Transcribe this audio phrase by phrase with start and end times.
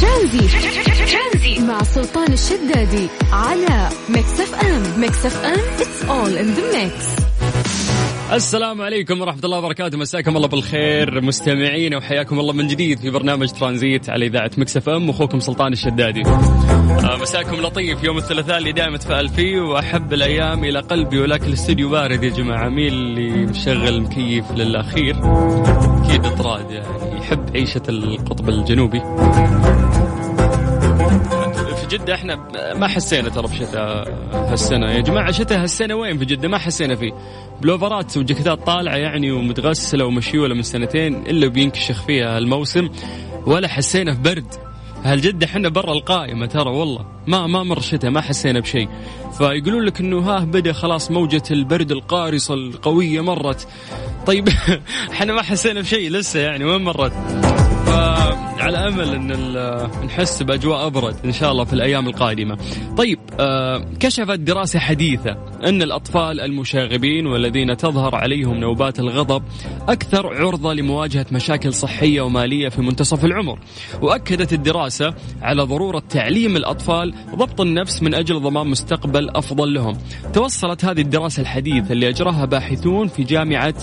[0.00, 1.60] ترانزيت.
[1.60, 5.00] مع سلطان الشدادي على ميكس اف ام.
[5.00, 7.25] ميكس اف ام it's all in the mix
[8.32, 9.98] السلام عليكم ورحمة الله وبركاته.
[9.98, 14.88] مساكم الله بالخير مستمعين وحياكم الله من جديد في برنامج ترانزيت على إذاعة ميكس اف
[14.88, 15.10] ام.
[15.10, 16.22] أخوكم سلطان الشدادي.
[16.26, 18.04] آه، مساكم لطيف.
[18.04, 22.68] يوم الثلاثاء اللي دائما أتفائل فيه وأحب الأيام إلى قلبي ولكن الاستديو بارد يا جماعة.
[22.68, 25.16] مين اللي مشغل مكيف للأخير؟
[26.04, 27.18] أكيد طراد يعني.
[27.18, 29.02] يحب عيشة القطب الجنوبي.
[31.96, 32.36] جدة إحنا
[32.74, 34.90] ما حسينا ترى بشتاء هالسنة.
[34.90, 37.12] يا جماعة شتاء هالسنة وين في جدة؟ ما حسينا فيه.
[37.60, 42.88] بلوفرات وجاكيتات طالعة يعني ومتغسلة ومشيولة من سنتين إلا بينكشخ فيها الموسم.
[43.46, 44.54] ولا حسينا في برد.
[45.04, 48.88] هالجدة إحنا برا القائمة ترى؟ والله ما ما مر شتاء ما حسينا بشيء.
[49.38, 53.68] فيقولون لك إنه ها بدأ خلاص موجة البرد القارصة القوية مرت.
[54.26, 54.48] طيب
[55.12, 57.12] إحنا ما حسينا بشيء لسه يعني وين مرت؟
[58.58, 62.58] على أمل إن نحس بأجواء أبرد إن شاء الله في الأيام القادمة.
[62.96, 69.42] طيب آه، كشفت دراسة حديثة إن الأطفال المشاغبين والذين تظهر عليهم نوبات الغضب
[69.88, 73.58] أكثر عرضة لمواجهة مشاكل صحية ومالية في منتصف العمر.
[74.02, 79.98] وأكدت الدراسة على ضرورة تعليم الأطفال ضبط النفس من أجل ضمان مستقبل أفضل لهم.
[80.32, 83.74] توصلت هذه الدراسة الحديثة اللي اجراها باحثون في جامعة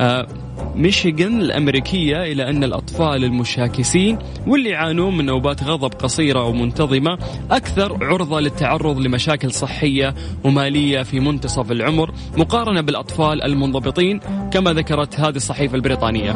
[0.00, 0.26] آه،
[0.74, 4.09] ميشيغان الأمريكية إلى أن الأطفال المشاكسين
[4.46, 7.18] واللي يعانون من نوبات غضب قصيرة ومنتظمة
[7.50, 14.20] أكثر عرضة للتعرض لمشاكل صحية ومالية في منتصف العمر مقارنة بالأطفال المنضبطين
[14.52, 16.30] كما ذكرت هذه الصحيفة البريطانية.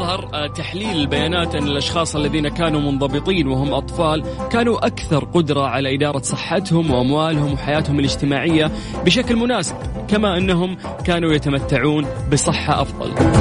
[0.00, 5.94] أظهر آه، تحليل البيانات أن الأشخاص الذين كانوا منضبطين وهم أطفال كانوا أكثر قدرة على
[5.94, 8.70] إدارة صحتهم وأموالهم وحياتهم الاجتماعية
[9.04, 9.74] بشكل مناسب
[10.08, 13.39] كما أنهم كانوا يتمتعون بصحة أفضل.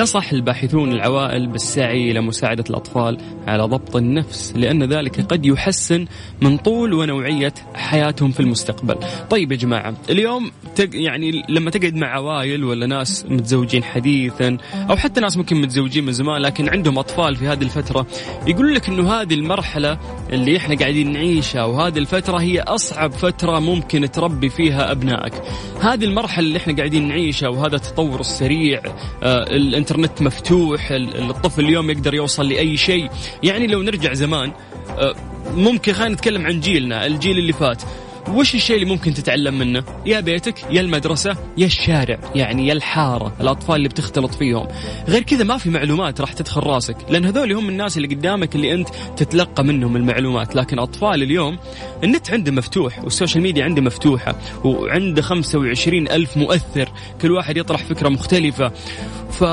[0.00, 6.06] نصح الباحثون العوائل بالسعي إلى مساعدة الأطفال على ضبط النفس لأن ذلك قد يحسن
[6.42, 8.96] من طول ونوعية حياتهم في المستقبل.
[9.30, 14.56] طيب يا جماعة اليوم تق يعني لما تقعد مع عوائل ولا ناس متزوجين حديثا
[14.90, 18.06] أو حتى ناس ممكن متزوجين من زمان لكن عندهم أطفال في هذه الفترة
[18.46, 19.98] يقول لك أنه هذه المرحلة
[20.32, 25.32] اللي إحنا قاعدين نعيشها وهذه الفترة هي أصعب فترة ممكن تربي فيها أبنائك.
[25.80, 28.82] هذه المرحلة اللي إحنا قاعدين نعيشها وهذا التطور السريع
[29.22, 29.44] آه
[29.90, 33.10] الانترنت مفتوح الطفل اليوم يقدر يوصل لأي شيء.
[33.42, 34.52] يعني لو نرجع زمان
[34.90, 35.14] آه،
[35.54, 37.82] ممكن خلينا نتكلم عن جيلنا الجيل اللي فات.
[38.28, 43.32] وش الشيء اللي ممكن تتعلم منه؟ يا بيتك يا المدرسة يا الشارع يعني يا الحارة
[43.40, 44.68] الأطفال اللي بتختلط فيهم.
[45.08, 48.74] غير كذا ما في معلومات راح تدخل راسك لأن هذول هم الناس اللي قدامك اللي
[48.74, 50.56] أنت تتلقى منهم المعلومات.
[50.56, 51.58] لكن أطفال اليوم
[52.04, 54.34] النت عنده مفتوح وال social media عنده مفتوحة
[54.64, 58.72] وعنده 25 ألف مؤثر كل واحد يطرح فكرة مختلفة.
[59.30, 59.44] ف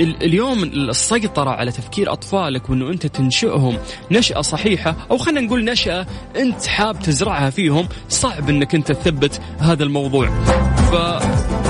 [0.00, 3.78] اليوم السيطرة على تفكير أطفالك وأنه أنت تنشئهم
[4.10, 9.84] نشأة صحيحة أو خلينا نقول نشأة أنت حاب تزرعها فيهم صعب أنك أنت تثبت هذا
[9.84, 10.28] الموضوع.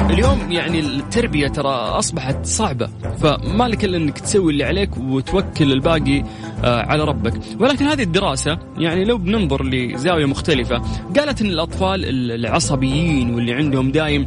[0.08, 6.24] فاليوم يعني التربية ترى أصبحت صعبة فما لك إلا أنك تسوي اللي عليك وتوكل الباقي
[6.64, 7.34] آه، على ربك.
[7.60, 10.82] ولكن هذه الدراسة يعني لو بننظر لزاوية مختلفة
[11.16, 14.26] قالت أن الأطفال العصبيين واللي عندهم دايم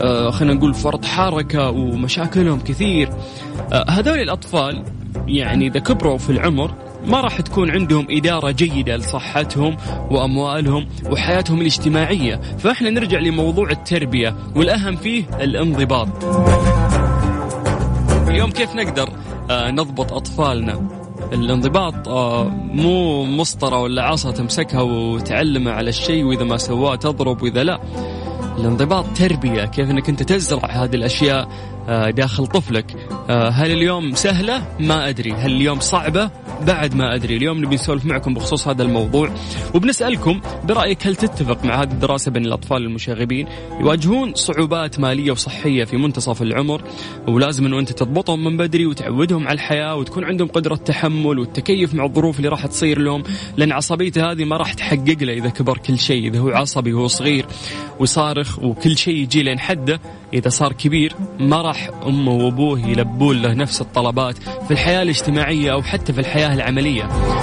[0.00, 3.08] آه، خلينا نقول فرط حركة ومشاكلهم كثير
[3.72, 4.84] آه، هذول الأطفال
[5.26, 6.74] يعني إذا كبروا في العمر
[7.06, 9.76] ما راح تكون عندهم إدارة جيدة لصحتهم
[10.10, 12.40] وأموالهم وحياتهم الاجتماعية.
[12.58, 16.08] فإحنا نرجع لموضوع التربية والأهم فيه الانضباط.
[18.28, 19.08] اليوم كيف نقدر
[19.50, 21.02] آه، نضبط أطفالنا؟
[21.32, 22.08] الانضباط
[22.72, 27.80] مو مسطرة ولا عصا تمسكها وتعلمه على الشيء وإذا ما سواه تضرب وإذا لا.
[28.58, 31.48] الانضباط تربية كيف أنك أنت تزرع هذه الأشياء
[31.88, 32.96] آه، داخل طفلك.
[33.30, 35.32] آه، هل اليوم سهلة؟ ما أدري.
[35.32, 36.30] هل اليوم صعبة؟
[36.66, 39.30] بعد ما أدري اليوم نبي نسولف معكم بخصوص هذا الموضوع
[39.74, 43.46] وبنسألكم برأيك هل تتفق مع هذه الدراسة بأن الأطفال المشاغبين؟
[43.80, 46.82] يواجهون صعوبات مالية وصحية في منتصف العمر
[47.28, 52.04] ولازم أنه أنت تضبطهم من بدري وتعودهم على الحياة وتكون عندهم قدرة تحمل والتكيف مع
[52.04, 53.22] الظروف اللي راح تصير لهم
[53.56, 57.06] لأن عصبيته هذه ما راح تحقق له إذا كبر كل شيء إذا هو عصبي وهو
[57.06, 57.46] صغير
[58.00, 60.00] وصارخ وكل شيء يجي لين حده
[60.34, 65.82] إذا صار كبير ما راح أمه وأبوه يلبون له نفس الطلبات في الحياة الاجتماعية أو
[65.82, 67.02] حتى في الحياة العملية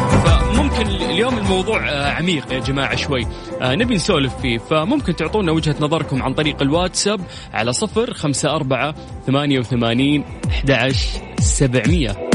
[0.10, 3.28] فممكن اليوم الموضوع آه، عميق يا جماعة شوي.
[3.62, 4.58] آه، نبي نسولف فيه.
[4.58, 7.22] فممكن تعطونا وجهة نظركم عن طريق الواتساب
[7.54, 8.96] على صفر خمسة أربعة
[9.28, 10.94] ثمانية وثمانين أحد
[11.40, 12.29] سبعمية.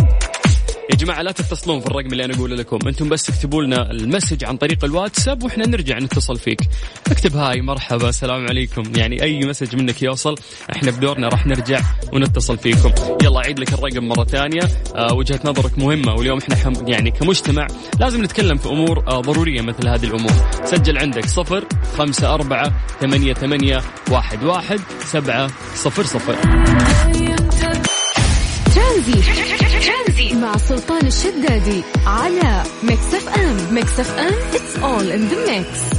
[0.94, 2.78] يا جماعة لا تتصلون في الرقم اللي أنا أقوله لكم.
[2.88, 6.60] أنتم بس اكتبوا لنا المسج عن طريق الواتساب وإحنا نرجع نتصل فيك.
[7.10, 8.82] اكتب hi مرحبا السلام عليكم.
[8.96, 10.34] يعني أي message منك يوصل
[10.76, 11.80] إحنا بدورنا راح نرجع
[12.12, 12.92] ونتصل فيكم.
[13.22, 14.62] يلا اعيد لك الرقم مرة ثانية.
[14.94, 17.66] آه وجهة نظرك مهمة واليوم إحنا حم يعني كمجتمع
[18.00, 20.32] لازم نتكلم في أمور آه ضرورية مثل هذه الأمور.
[20.64, 21.64] سجل عندك صفر
[21.98, 26.36] خمسة أربعة ثمانية ثمانية واحد واحد سبعة صفر صفر.
[28.74, 29.22] ترانزيت
[30.34, 35.96] مع سلطان الشدادي على ميكس اف ام ميكس اف ام it's all in the mix.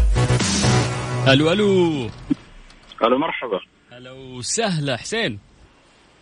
[1.27, 2.09] ألو ألو.
[3.03, 3.59] ألو مرحبا.
[3.91, 5.39] هلا وسهلا حسين.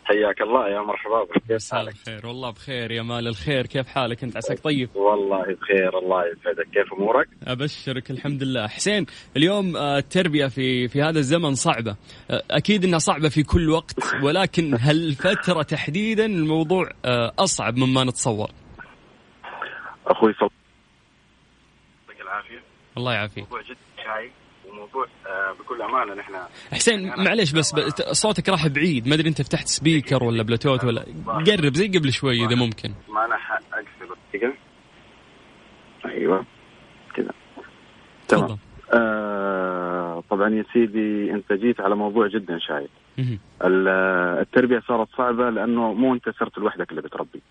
[0.06, 3.66] حياك الله يا مرحبا بك كيف حالك؟ الخير والله بخير يا مال الخير.
[3.66, 6.68] كيف حالك؟ انت عساك طيب؟ والله بخير الله يسعدك.
[6.74, 8.68] كيف أمورك؟ أبشرك الحمد لله.
[8.68, 9.06] حسين
[9.38, 11.96] اليوم آه، التربية في في هذا الزمن صعبة.
[12.32, 18.52] آه، أكيد إنها صعبة في كل وقت ولكن هالفتره تحديدا الموضوع آه، أصعب مما نتصور؟
[20.08, 20.52] أخوي صوت
[22.98, 23.44] الله يعافيك.
[23.44, 23.78] موضوع جدا
[24.94, 26.34] وموضوع آه بكل أمانة نحن
[26.72, 29.08] حسين معليش بس ب- صوتك راح بعيد.
[29.08, 32.94] ما أدري أنت فتحت سبيكر ولا بلوتوث ولا قرب زي قبل شوي إذا ممكن.
[33.10, 34.54] ما أنا حق اقفل دقيقه
[36.06, 36.46] أيوه.
[37.16, 37.32] كذا.
[38.28, 38.58] تمام.
[38.94, 42.90] آه طبعا يا سيدي أنت جيت على موضوع جدا شايك.
[43.66, 43.88] ال-
[44.42, 47.42] التربية صارت صعبة لأنه مو أنت صرت لوحدك اللي بتربي.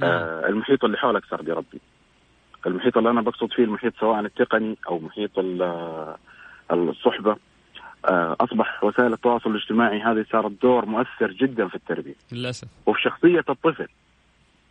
[0.00, 0.10] نعم.
[0.10, 1.80] آه المحيط اللي حولك صار بيربي.
[2.66, 6.16] المحيط اللي أنا بقصد فيه المحيط سواء التقني أو محيط ال-
[6.72, 7.36] الصحبة
[8.04, 12.14] آه أصبح وسائل التواصل الاجتماعي هذه صارت دور مؤثر جدا في التربية.
[12.32, 12.68] للأسف.
[12.86, 13.86] وفي شخصية الطفل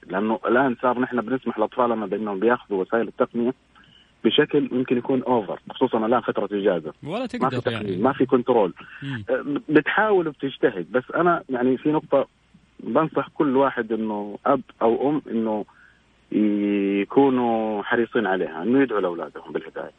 [0.07, 3.53] لأنه الآن صار نحن بنسمح لأطفالنا بأنهم بياخذوا وسائل التقنية
[4.23, 6.93] بشكل يمكن يكون over خصوصا الآن فترة إجازة.
[7.03, 7.97] ولا ما في تقدر يعني.
[7.97, 8.73] ما في control
[9.03, 9.23] مم.
[9.29, 10.91] آه، بتحاول وبتجتهد.
[10.91, 12.27] بس أنا يعني في نقطة
[12.79, 15.65] بنصح كل واحد إنه أب أو أم إنه
[17.01, 19.91] يكونوا حريصين عليها إنه يدعوا لأولادهم بالهداية.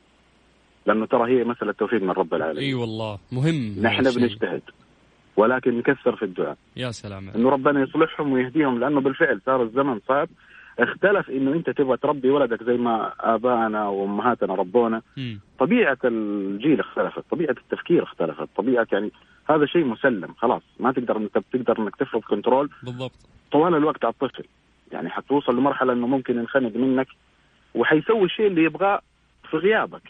[0.87, 2.65] لأنه ترى هي مسألة توفيق من رب العالمين.
[2.65, 3.75] إي والله مهم.
[3.83, 4.03] نحن.
[4.03, 4.63] بنجتهد
[5.37, 6.57] ولكن نكثر في الدعاء.
[6.77, 7.29] يا سلام.
[7.29, 10.29] إنه ربنا يصلحهم ويهديهم لأنه بالفعل صار الزمن صعب.
[10.79, 15.03] اختلف إنه أنت تبغى تربي ولدك زي ما ابائنا وأمهاتنا ربونا.
[15.17, 15.41] مم.
[15.59, 19.11] طبيعة الجيل اختلفت طبيعة التفكير اختلفت طبيعة يعني
[19.51, 20.63] هذا شيء مسلم خلاص.
[20.81, 23.13] ما تقدر انت بتقدر إنك تفرض كنترول بالضبط.
[23.53, 24.45] طوال الوقت على الطفل.
[24.93, 27.07] يعني حتوصل لمرحلة إنه ممكن ينخنق منك
[27.75, 29.01] وحيسوي الشيء اللي يبغاه
[29.51, 30.03] في غيابك.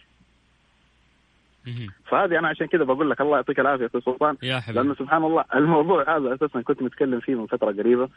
[2.11, 4.81] فهذه أنا عشان كذا بقول لك الله يعطيك العافية في سلطان يا حبيبي.
[4.81, 8.09] لأنه سبحان الله الموضوع هذا أساسا كنت متكلم فيه من فترة قريبة.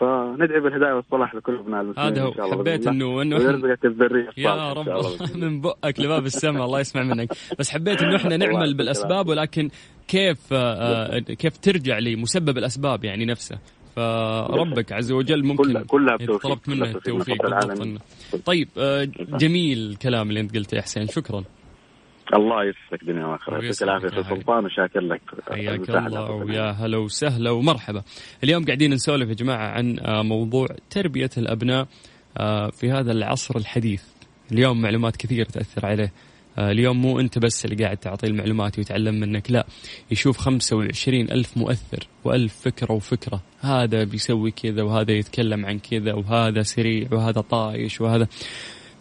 [0.00, 2.58] فندعي بالهداية والصلاح لكل ابناء المسلمين هذا هو.
[2.58, 2.86] حبيت.
[2.86, 4.88] انه انه ويرزقك الذرية يا رب.
[4.88, 5.36] الله.
[5.48, 7.28] من بؤك لباب السماء الله يسمع منك.
[7.58, 9.68] بس حبيت إنه إحنا نعمل بالأسباب ولكن
[10.08, 13.58] كيف آه، كيف ترجع لمسبب الأسباب يعني نفسه.
[13.96, 17.36] فربك عز وجل ممكن كلها بتوفيق طلبت منه التوفيق.
[18.44, 21.06] طيب آه، جميل الكلام اللي أنت قلته يا حسين.
[21.06, 21.44] شكرا.
[22.34, 23.54] الله يسعدك دنيا وآخرة.
[23.54, 24.08] يعطيك العافية.
[24.08, 25.20] سلطان وشاكر لك.
[25.50, 26.70] حياك الله ويا.
[26.70, 28.02] هلا وسهلا ومرحبا.
[28.44, 31.88] اليوم قاعدين نسولف يا جماعة عن آه، موضوع تربية الأبناء
[32.38, 34.02] آه، في هذا العصر الحديث.
[34.52, 36.12] اليوم معلومات كثير تأثر عليه.
[36.58, 39.66] آه، اليوم مو أنت بس اللي قاعد تعطيه المعلومات ويتعلم منك لا.
[40.10, 43.42] يشوف 25 ألف مؤثر وألف فكرة وفكرة.
[43.60, 48.26] هذا بيسوي كذا وهذا يتكلم عن كذا وهذا سريع وهذا طايش وهذا.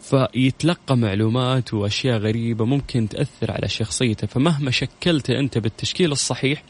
[0.09, 6.63] فيتلقى معلومات وأشياء غريبة ممكن تأثر على شخصيته فمهما شكلته أنت بالتشكيل الصحيح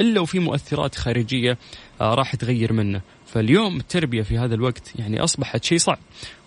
[0.00, 1.58] إلا وفي مؤثرات خارجية
[2.00, 3.00] آه، راح تغير منه.
[3.26, 5.98] فاليوم التربية في هذا الوقت يعني أصبحت شيء صعب.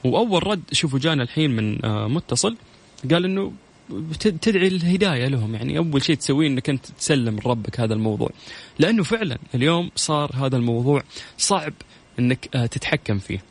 [0.03, 2.57] وأول رد شوفوا جانا الحين من آه، متصل
[3.11, 3.51] قال إنه
[4.19, 5.55] تدعي الهداية لهم.
[5.55, 8.29] يعني أول شيء تسويه إنك أنت تسلم لربك هذا الموضوع.
[8.79, 11.03] لأنه فعلا اليوم صار هذا الموضوع
[11.37, 11.73] صعب
[12.19, 13.43] إنك آه، تتحكم فيه.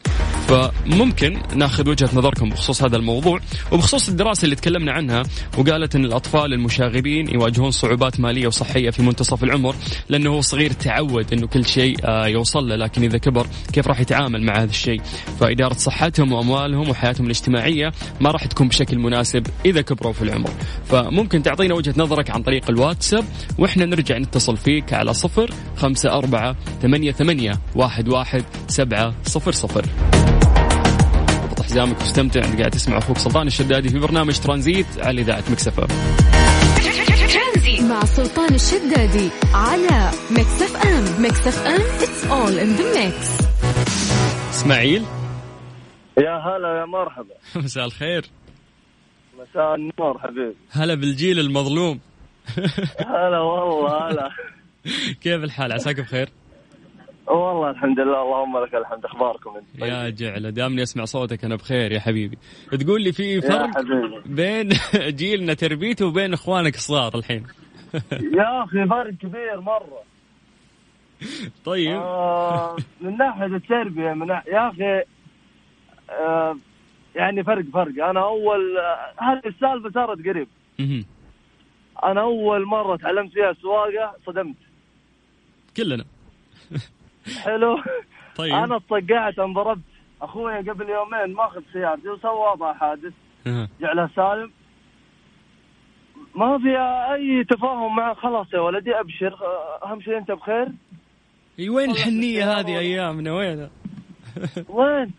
[0.49, 3.41] فممكن ناخذ وجهة نظركم بخصوص هذا الموضوع
[3.73, 5.23] وبخصوص الدراسة اللي تكلمنا عنها
[5.59, 9.75] وقالت إن الأطفال المشاغبين يواجهون صعوبات مالية وصحية في منتصف العمر
[10.09, 14.01] لأنه هو صغير تعود إنه كل شيء آه، يوصل له لكن إذا كبر كيف راح
[14.01, 15.01] يتعامل مع هذا الشيء؟
[15.41, 20.51] فإدارة صحتهم وأموالهم وحياتهم الاجتماعية ما راح تكون بشكل مناسب إذا كبروا في العمر.
[20.85, 23.25] فممكن تعطينا وجهة نظرك عن طريق الواتساب
[23.59, 29.85] وإحنا نرجع نتصل فيك على صفر خمسة أربعة ثمانية ثمانية واحد واحد سبعة صفر صفر.
[31.69, 35.87] حزامك واستمتع انت قاعد تسمع أخوك سلطان الشدادي في برنامج ترانزيت على إذاعة مكسفه
[37.89, 41.23] مع سلطان الشدادي على Mix FM.
[41.23, 43.45] Mix FM it's all in the mix.
[44.51, 45.03] إسماعيل؟
[46.19, 47.35] يا هلا يا مرحبا.
[47.65, 48.25] مساء الخير.
[49.39, 50.57] مساء النور حبيبي.
[50.71, 52.01] هلا بالجيل المظلوم.
[53.07, 54.31] هلا والله هلا.
[55.23, 56.29] كيف الحال؟ عساك بخير؟
[57.31, 59.05] والله الحمد لله اللهم لك الحمد.
[59.05, 62.39] أخباركم أنت؟ يا جعله دامني أسمع صوتك أنا بخير يا حبيبي.
[62.81, 63.71] تقول لي في فرق
[64.27, 64.69] بين
[65.21, 67.47] جيلنا تربيته وبين إخوانك الصغار الحين؟
[68.13, 70.03] يا أخي فرق كبير مرة.
[71.65, 71.97] طيب.
[71.97, 75.03] آه من ناحية التربية من ناحية يا أخي
[76.11, 76.57] آه
[77.17, 78.05] يعني فرق فرق.
[78.05, 78.61] أنا اول
[79.19, 80.49] هذه السالفة صارت قريب.
[82.05, 84.57] أنا أول مرة تعلمت فيها السواقة صدمت.
[85.77, 86.05] كلنا.
[87.43, 87.79] حلو
[88.37, 89.81] طيب أنا اتصقعت انضربت
[90.23, 93.13] أخوي قبل يومين ماخذ سيارتي وسوى وضع حادث.
[93.81, 94.51] جعله سالم
[96.35, 96.79] ما في
[97.15, 99.35] أي تفاهم معه خلاص يا ولدي أبشر
[99.85, 100.69] أهم شيء أنت بخير
[101.59, 102.79] إي وين الحنية هذه.
[102.79, 103.71] ايامنا وينها؟
[104.69, 105.13] وين؟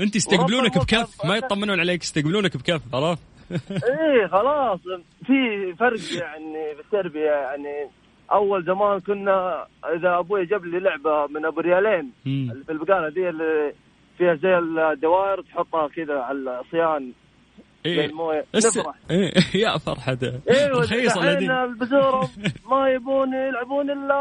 [0.00, 1.36] أنت يستقبلونك بكف ما.
[1.36, 3.22] يطمنون عليك يستقبلونك بكف عرفت؟
[3.70, 4.80] إيه خلاص
[5.26, 5.34] في
[5.78, 7.88] فرق يعني في التربية يعني
[8.32, 12.12] أول زمان كنا إذا أبوي جاب لي لعبة من أبو ريالين.
[12.26, 13.72] اللي في البقالة دي اللي
[14.18, 17.12] فيها زي الدوائر تحطها كذا على الصيان.
[17.86, 18.04] إيه.
[18.06, 18.44] الموية.
[18.54, 18.94] نفرح.
[19.10, 19.32] إيه.
[19.62, 21.50] يا فرحته أيوه الحين الذين.
[21.50, 22.28] البزوره
[22.70, 24.14] ما يبون يلعبون إلا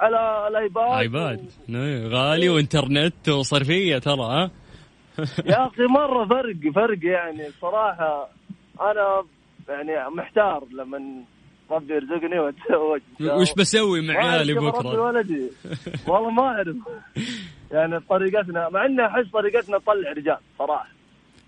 [0.00, 0.98] على الآيباد.
[0.98, 1.40] آيباد.
[1.70, 4.50] إيه، غالي وإنترنت وصرفية ترى ها؟
[5.46, 8.28] يا أخي مرة فرق فرق يعني الصراحه
[8.80, 9.24] أنا
[9.68, 11.24] يعني محتار لما
[11.70, 13.00] ربي يرزقني واتزوج
[13.40, 13.54] وش.
[13.54, 15.50] بسوي مع عيالي بكره؟ ولدي
[16.08, 16.76] والله ما أعرف
[17.72, 20.88] يعني طريقتنا مع ان أحس طريقتنا تطلع رجال صراحة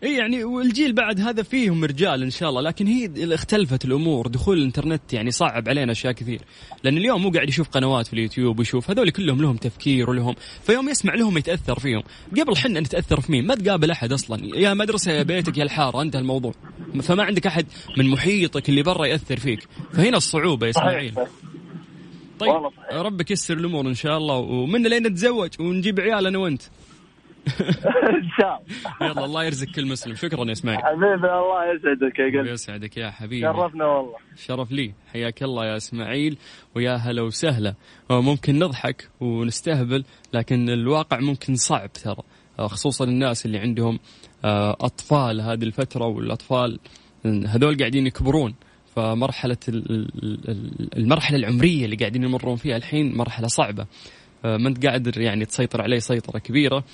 [0.03, 4.59] إي يعني والجيل بعد هذا فيهم رجال إن شاء الله لكن هي اختلفت الأمور دخول
[4.59, 6.41] الإنترنت يعني صعب علينا أشياء كثير
[6.85, 10.89] لأن اليوم مو قاعد يشوف قنوات في اليوتيوب ويشوف هذول كلهم لهم تفكير ولهم فيوم
[10.89, 12.03] يسمع لهم يتأثر فيهم
[12.41, 16.03] قبل حنا نتأثر في مين؟ ما تقابل أحد أصلا يا مدرسة يا بيتك يا الحارة
[16.03, 16.55] انتهى الموضوع
[17.03, 17.67] فما عندك أحد
[17.99, 21.15] من محيطك اللي برا يأثر فيك فهنا الصعوبة يا إسماعيل.
[22.39, 22.71] طيب.
[22.93, 26.63] ربك يسر الأمور إن شاء الله ومنا لين نتزوج ونجيب عيال أنا وأنت.
[27.49, 28.63] إن شاء
[29.01, 29.11] الله.
[29.13, 30.15] يلا الله يرزق كل مسلم.
[30.15, 30.81] شكرا يا إسماعيل.
[30.85, 32.51] حبيبي الله يسعدك يا قلبي.
[32.51, 33.41] يسعدك يا حبيبي.
[33.41, 34.17] شرفنا والله.
[34.37, 34.93] شرف لي.
[35.13, 36.39] حياك الله يا إسماعيل
[36.75, 37.75] ويا هلا وسهلا.
[38.11, 42.23] آه، ممكن نضحك ونستهبل لكن الواقع ممكن صعب ترى.
[42.59, 43.99] آه، خصوصا الناس اللي عندهم
[44.45, 46.79] آه، أطفال هذه الفترة والأطفال
[47.25, 48.55] هذول قاعدين يكبرون.
[48.97, 53.87] فمرحلة ال- ال- ال- المرحلة العمرية اللي قاعدين يمرون فيها الحين مرحلة صعبة.
[54.45, 56.85] ما أنت قادر يعني تسيطر عليه سيطرة كبيرة.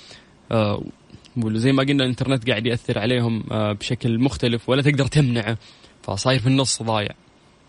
[1.37, 5.57] وزي ما قلنا الإنترنت قاعد يأثر عليهم آه، بشكل مختلف ولا تقدر تمنعه
[6.03, 7.11] فصاير في النص ضايع.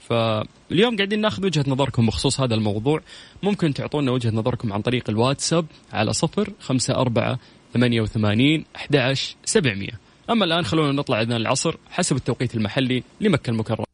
[0.08, 3.00] فاليوم قاعدين ناخذ وجهة نظركم بخصوص هذا الموضوع.
[3.42, 7.38] ممكن تعطونا وجهة نظركم عن طريق الواتساب على صفر خمسة أربعة
[7.74, 9.92] ثمانية وثمانين أحد سبعمية.
[10.30, 13.84] أما الآن خلونا نطلع أذان العصر حسب التوقيت المحلي لمكة المكرمة.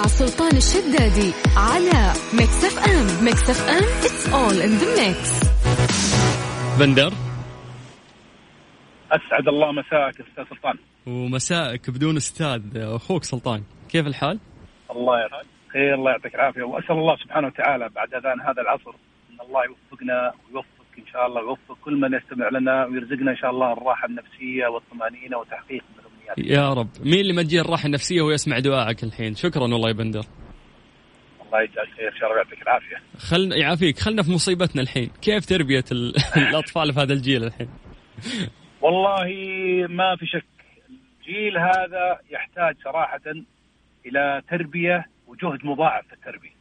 [0.00, 5.20] مع سلطان الشدادي على Mix FM Mix FM it's all in the mix.
[6.78, 7.12] بندر
[9.12, 10.78] أسعد الله مساءك أستاذ سلطان.
[11.06, 13.62] ومسائك بدون أستاذ أخوك سلطان.
[13.88, 14.38] كيف الحال؟
[14.90, 16.62] الله يرحمك خير الله يعطيك العافية.
[16.62, 18.90] وأسأل الله سبحانه وتعالى بعد أذان هذا العصر
[19.30, 23.50] إن الله يوفقنا ويوفق إن شاء الله ويوفق كل من يستمع لنا ويرزقنا إن شاء
[23.50, 25.84] الله الراحة النفسية والطمأنينة وتحقيق
[26.38, 26.88] يا رب.
[27.04, 30.24] مين اللي ما تجيه الراحة النفسية ويسمع دعائك الحين؟ شكرا والله يا بندر.
[31.46, 32.96] الله يجزاك خير ان شاء الله يعطيك العافية.
[33.18, 33.98] خلنا يعافيك.
[33.98, 35.10] خلنا في مصيبتنا الحين.
[35.22, 36.14] كيف تربية ال-
[36.48, 37.68] الأطفال في هذا الجيل الحين؟
[38.80, 39.26] والله
[39.88, 40.44] ما في شك.
[41.20, 43.20] الجيل هذا يحتاج صراحة
[44.06, 46.54] إلى تربية وجهد مضاعف في التربية.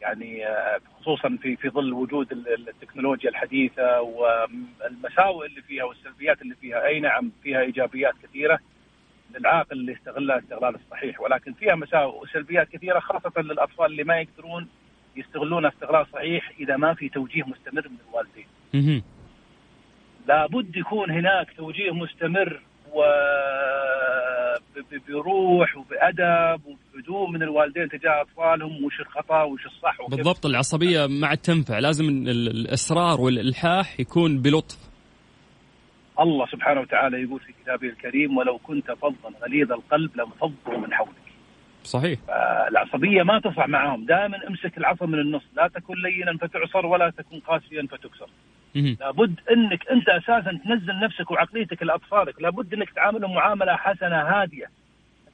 [0.00, 6.42] يعني آه، خصوصا في في ظل وجود ال- ال- التكنولوجيا الحديثة والمساوئ اللي فيها والسلبيات
[6.42, 8.58] اللي فيها أي نعم فيها إيجابيات كثيرة
[9.38, 14.68] للعاقل اللي يستغلها استغلال الصحيح ولكن فيها مساوئ وسلبيات كثيرة خاصة للأطفال اللي ما يقدرون
[15.16, 18.46] يستغلونها استغلال صحيح إذا ما في توجيه مستمر من الوالدين.
[20.26, 22.60] لابد يكون هناك توجيه مستمر
[22.98, 23.02] و
[24.76, 30.14] ب- ب- بروح وبأدب وبهدوء من الوالدين تجاه أطفالهم وش الخطأ وش الصح وكيف.
[30.16, 34.78] بالضبط العصبية ما عاد تنفع لازم ال- ال- الإصرار والإلحاح يكون بلطف.
[36.20, 41.12] الله سبحانه وتعالى يقول في كتابه الكريم ولو كنت فظا غليظ القلب لانفضوا من حولك.
[41.84, 42.18] صحيح.
[42.68, 47.40] العصبيه ما تصلح معهم، دائما امسك العصا من النص، لا تكن لينا فتعصر ولا تكن
[47.40, 48.28] قاسيا فتكسر.
[49.00, 54.70] لابد إنك أنت أساسا تنزل نفسك وعقليتك لأطفالك، لابد إنك تعاملهم معاملة حسنة هادية.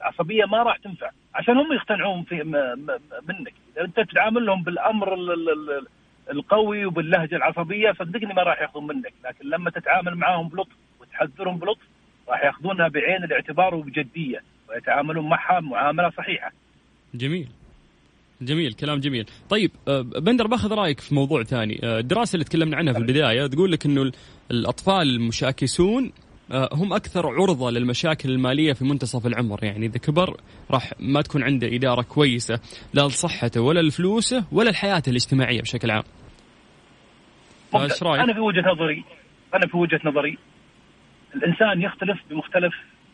[0.01, 5.13] العصبية ما راح تنفع، عشان هم يقتنعون في م- م- منك، إذا أنت تعاملهم بالأمر
[5.13, 5.87] ال- ال- ال-
[6.31, 11.81] القوي وباللهجة العصبية صدقني ما راح يأخذون منك، لكن لما تتعامل معهم بلطف وتحذرهم بلطف
[12.29, 14.43] راح يأخذونها بعين الاعتبار وبجدية.
[14.69, 16.51] ويتعاملون معها معاملة صحيحة.
[17.13, 17.47] جميل.
[18.41, 19.25] جميل كلام جميل.
[19.49, 21.79] طيب آه، بندر باخذ رأيك في موضوع ثاني.
[21.83, 24.13] آه، الدراسة اللي تكلمنا عنها في البداية تقول لك إنه ال-
[24.51, 26.11] الأطفال المشاكسون
[26.51, 29.63] آه، هم أكثر عرضة للمشاكل المالية في منتصف العمر.
[29.63, 30.37] يعني إذا كبر
[30.71, 32.59] راح ما تكون عنده إدارة كويسة
[32.93, 36.03] لا لصحته ولا لفلوسه ولا لحياته الاجتماعية بشكل عام.
[37.71, 39.03] فايش رأيك؟ أنا في وجهة نظري
[39.53, 40.37] أنا في وجهة نظري
[41.35, 42.73] الإنسان يختلف بمختلف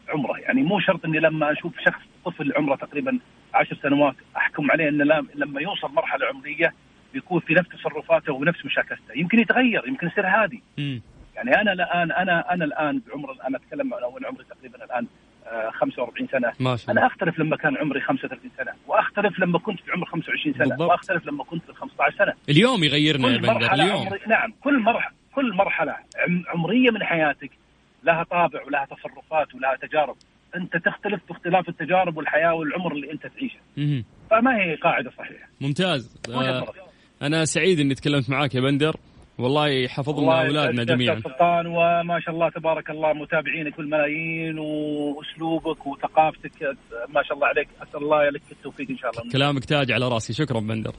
[0.10, 0.40] عمره.
[0.40, 3.20] يعني مو شرط إني لما أشوف شخص طفل عمره تقريبا
[3.54, 6.74] عشر سنوات أحكم عليه إنه لما يوصل مرحلة عمرية
[7.14, 10.64] بيكون في نفس تصرفاته ونفس مشاكسته يمكن يتغير يمكن يصير هادي.
[11.36, 15.08] يعني أنا الان أنا أنا الآن بعمر أنا أتكلم عن أول عمري تقريبا الآن
[15.48, 16.54] آه، 45 سنة.
[16.60, 20.06] ما شاء أنا الله أختلف لما كان عمري 35 سنة وأختلف لما كنت في عمر
[20.06, 20.90] 25 سنة بالضبط.
[20.90, 22.34] وأختلف لما كنت في 15 سنة.
[22.50, 24.06] اليوم يغيرنا يا بندر اليوم.
[24.08, 25.92] عمري نعم كل مرحله كل مرحلة
[26.28, 27.52] عم- عمرية من حياتك
[28.04, 30.16] لها طابع ولها تصرفات ولها تجارب.
[30.56, 33.60] أنت تختلف باختلاف التجارب والحياة والعمر اللي أنت تعيشه.
[34.32, 35.48] فما هي قاعدة صحيحة.
[35.62, 36.18] ممتاز.
[36.30, 36.68] آه،.
[37.22, 38.96] أنا سعيد إني تكلمت معاك يا بندر.
[39.38, 41.16] والله يحفظ لنا أولادنا جميعا.
[41.16, 46.62] سلطان وما شاء الله تبارك الله متابعينك بالملايين وأسلوبك وثقافتك.
[47.10, 47.68] ما شاء الله عليك.
[47.82, 49.32] أسأل الله لك التوفيق إن شاء الله.
[49.32, 50.34] كلامك تاج على راسي.
[50.34, 50.94] شكرا بندر.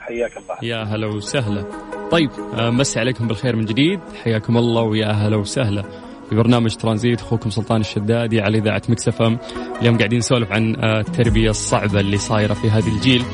[0.00, 0.56] حياك الله.
[0.62, 1.62] يا هلا وسهلا.
[2.10, 4.00] طيب آه، مسي عليكم بالخير من جديد.
[4.24, 6.05] حياكم الله ويا هلا وسهلا.
[6.30, 9.38] في برنامج ترانزيت أخوكم سلطان الشدادي على إذاعة Mix FM.
[9.80, 13.24] اليوم قاعدين نسولف عن آه، التربية الصعبة اللي صايرة في هذا الجيل.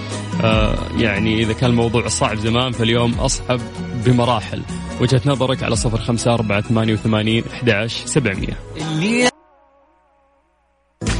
[0.44, 3.60] آه، يعني إذا كان الموضوع صعب زمان فاليوم أصعب
[4.06, 4.62] بمراحل.
[5.00, 8.58] وجهة نظرك على صفر خمسة أربعة ثمانية وثمانين أحد عشر سبعمية.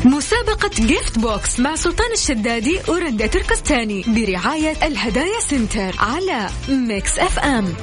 [0.05, 7.75] مسابقة Gift Box مع سلطان الشدادي ورندا تركستاني برعاية الهدايا Center على Mix FM.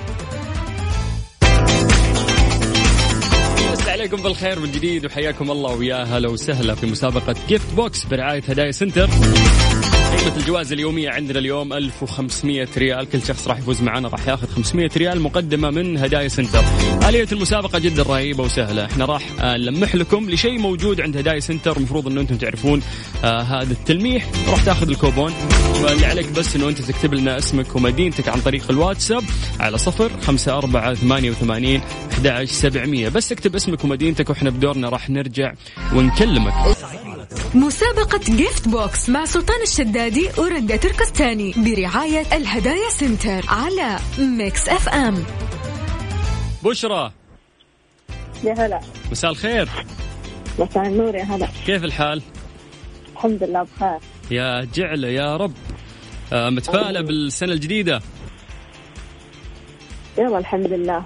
[4.10, 8.72] عليكم بالخير من جديد وحياكم الله ويا هلا وسهلا في مسابقة Gift Box برعاية هدايا
[8.72, 9.10] Center.
[10.20, 13.10] قيمة الجوائز اليومية عندنا اليوم 1500 ريال.
[13.10, 16.64] كل شخص راح يفوز معنا راح ياخذ 500 ريال مقدمة من هدايا Center.
[17.10, 18.86] آلية المسابقة جدا رهيبة وسهلة.
[18.86, 21.78] إحنا راح آه، نلمح لكم لشيء موجود عند هدايا Center.
[21.78, 22.82] المفروض إنه أنتم تعرفون
[23.24, 24.26] آه هذا التلميح.
[24.48, 25.34] راح تاخذ الكوبون.
[25.84, 29.24] واللي عليك بس إنه أنت تكتب لنا اسمك ومدينتك عن طريق الواتساب
[29.60, 33.10] على صفر خمسة أربعة ثمانية وثمانين أحد سبعمية.
[33.10, 35.54] بس اكتب اسمك ومدينتك وإحنا بدورنا راح نرجع
[35.94, 36.54] ونكلمك.
[37.56, 45.24] مسابقة Gift Box مع سلطان الشدادي ورندا تركستاني برعاية الهدايا Center على Mix FM
[46.64, 47.12] بشرى.
[48.44, 48.80] يا هلا.
[49.12, 49.70] مساء الخير.
[50.60, 51.48] مساء النور يا هلا.
[51.66, 52.22] كيف الحال؟
[53.14, 54.00] الحمد لله بخير.
[54.32, 55.54] يا جعلة يا رب.
[56.34, 58.02] آه، متفائلة بالسنة الجديدة؟
[60.18, 61.06] يلا الحمد لله.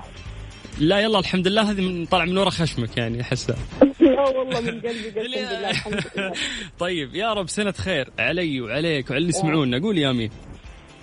[0.77, 1.71] لا يلا الحمد لله.
[1.71, 3.55] هذه من طالع من ورا خشمك يعني أحسها.
[4.16, 6.34] لا والله من قلبي الحمد لله الحمد لله.
[6.80, 10.30] طيب يا رب سنة خير علي وعليك وعلى اللي يسمعونا قول يا أمين.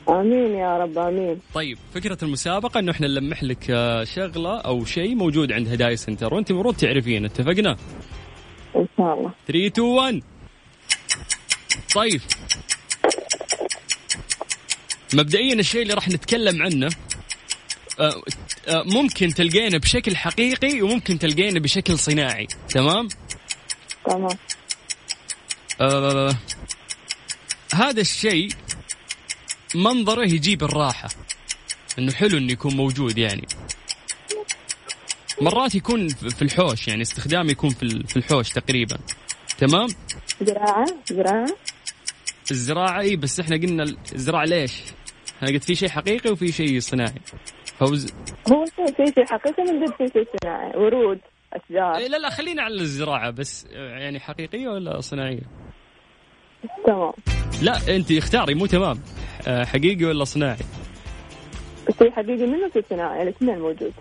[0.08, 1.40] آمين يا رب آمين.
[1.54, 6.34] طيب فكرة المسابقة إنه إحنا نلمح لك آه، شغلة أو شيء موجود عند هدايا سنتر.
[6.34, 7.76] وأنت المفروض تعرفين اتفقنا؟
[8.76, 9.32] إن شاء الله.
[9.46, 10.22] 3 2 1
[11.94, 12.20] طيب.
[15.14, 16.88] مبدئيا الشيء اللي راح نتكلم عنه
[18.00, 18.22] آه،
[18.68, 22.46] ممكن تلقينه بشكل حقيقي وممكن تلقينه بشكل صناعي.
[22.68, 23.08] تمام؟
[24.10, 24.38] تمام.
[25.80, 26.34] آه
[27.74, 28.48] هذا الشيء
[29.74, 31.08] منظره يجيب الراحة.
[31.98, 33.46] إنه حلو إنه يكون موجود يعني.
[35.40, 38.98] مرات يكون في الحوش يعني استخدامه يكون في ال- في الحوش تقريبا.
[39.58, 39.88] تمام؟
[40.42, 41.56] زراعة؟ زراعة؟
[42.50, 44.72] الزراعة إي بس إحنا قلنا الزراعة ليش؟
[45.42, 47.20] أنا قلت في شيء حقيقي وفي شيء صناعي.
[47.80, 48.12] فوز.
[48.52, 51.18] هو في في شيء حقيقي من جد في شيء صناعي ورود
[51.52, 51.96] أشجار.
[51.96, 55.40] إيه لا لا خلينا على الزراعة بس يعني حقيقية ولا صناعية؟
[56.86, 57.12] تمام.
[57.62, 59.00] لا أنت اختاري مو تمام.
[59.48, 60.56] آه، حقيقي ولا صناعي؟
[61.98, 63.92] في حقيقي منه في صناعي الاثنين موجود.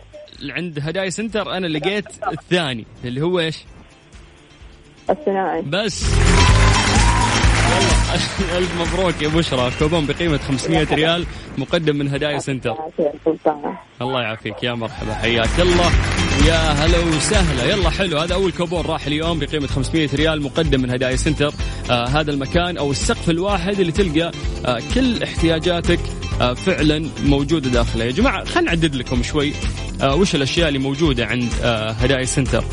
[0.49, 3.63] عند هدايا سنتر أنا لقيت الثاني اللي هو إيش؟
[5.09, 5.61] الصناعي.
[5.61, 6.05] بس.
[8.57, 9.71] الف مبروك يا بشرى.
[9.79, 11.25] كوبون بقيمة 500 ريال
[11.57, 12.75] مقدم من هدايا Center.
[14.01, 14.63] الله يعافيك.
[14.63, 15.91] يا مرحبا حياك الله.
[16.47, 17.63] يا هلا وسهلا.
[17.73, 18.17] يلا حلو.
[18.17, 21.53] هذا أول كوبون راح اليوم بقيمة 500 ريال مقدم من هدايا Center.
[21.91, 24.31] آه هذا المكان أو السقف الواحد اللي تلقى
[24.65, 25.99] آه كل احتياجاتك
[26.41, 28.05] آه فعلا موجودة داخله.
[28.05, 29.53] يا جماعة خلينا نعدد لكم شوي
[30.01, 32.63] آه وش الأشياء اللي موجودة عند آه هدايا سنتر.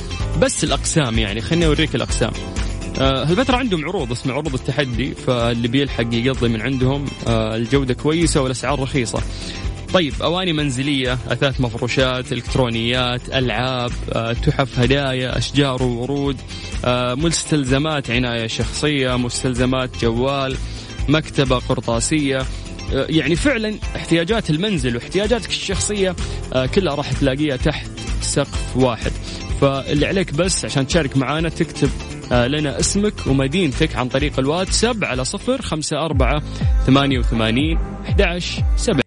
[0.40, 2.30] بس الأقسام يعني خليني أوريك الأقسام.
[2.30, 2.65] آه،
[2.98, 8.80] هالفترة عندهم عروض اسمها عروض التحدي فاللي بيلحق يقضي من عندهم آه، الجودة كويسة والأسعار
[8.80, 9.22] رخيصة.
[9.92, 16.36] طيب أواني منزلية أثاث مفروشات إلكترونيات ألعاب آه، تحف هدايا أشجار وورود
[16.84, 20.56] آه، مستلزمات عناية شخصية مستلزمات جوال
[21.08, 22.38] مكتبة قرطاسية.
[22.38, 26.16] آه، يعني فعلا احتياجات المنزل واحتياجاتك الشخصية
[26.52, 29.12] آه، كلها راح تلاقيها تحت سقف واحد.
[29.60, 35.24] فاللي عليك بس عشان تشارك معنا تكتب آه، لنا اسمك ومدينتك عن طريق الواتساب على
[35.24, 36.42] صفر خمسة أربعة
[36.86, 39.00] ثمانية وثمانين أحداش سبعة.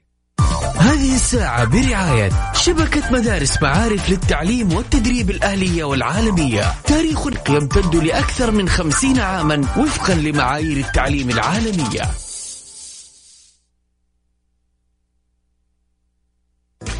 [0.78, 6.74] هذه الساعة برعاية شبكة مدارس معارف للتعليم والتدريب الأهلية والعالمية.
[6.84, 12.02] تاريخ يمتد لأكثر من خمسين عاما وفقا لمعايير التعليم العالمية.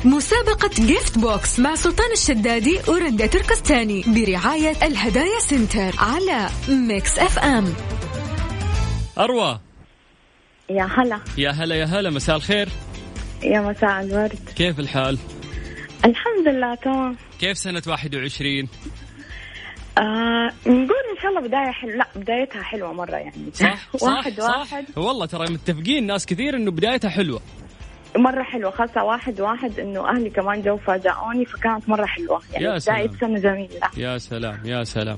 [0.06, 7.74] مسابقة Gift Box مع سلطان الشدادي ورندا تركستاني برعاية الهدايا Center على Mix FM
[9.18, 9.60] أروى.
[10.70, 11.20] يا هلا.
[11.38, 12.70] يا هلا يا هلا مساء الخير.
[13.44, 14.40] يا مساء الورد.
[14.56, 15.18] كيف الحال؟
[16.06, 17.18] الحمد لله تمام.
[17.40, 18.68] كيف سنة 21؟
[19.98, 21.96] آه نقول إن شاء الله بداية حلوة.
[21.96, 23.34] لا بدايتها حلوة مرة يعني.
[23.54, 24.50] صح صح واحد صح.
[24.60, 24.86] واحد.
[24.98, 27.42] والله ترى متفقين ناس كثير إنه بدايتها حلوة.
[28.18, 28.72] مرة حلوة.
[28.72, 32.42] خاصة واحد واحد إنه أهلي كمان جو فاجئوني فكانت مرة حلوة.
[32.54, 33.18] يعني يا سلام.
[33.22, 33.90] سنه جميلة.
[33.98, 35.18] يا سلام يا سلام.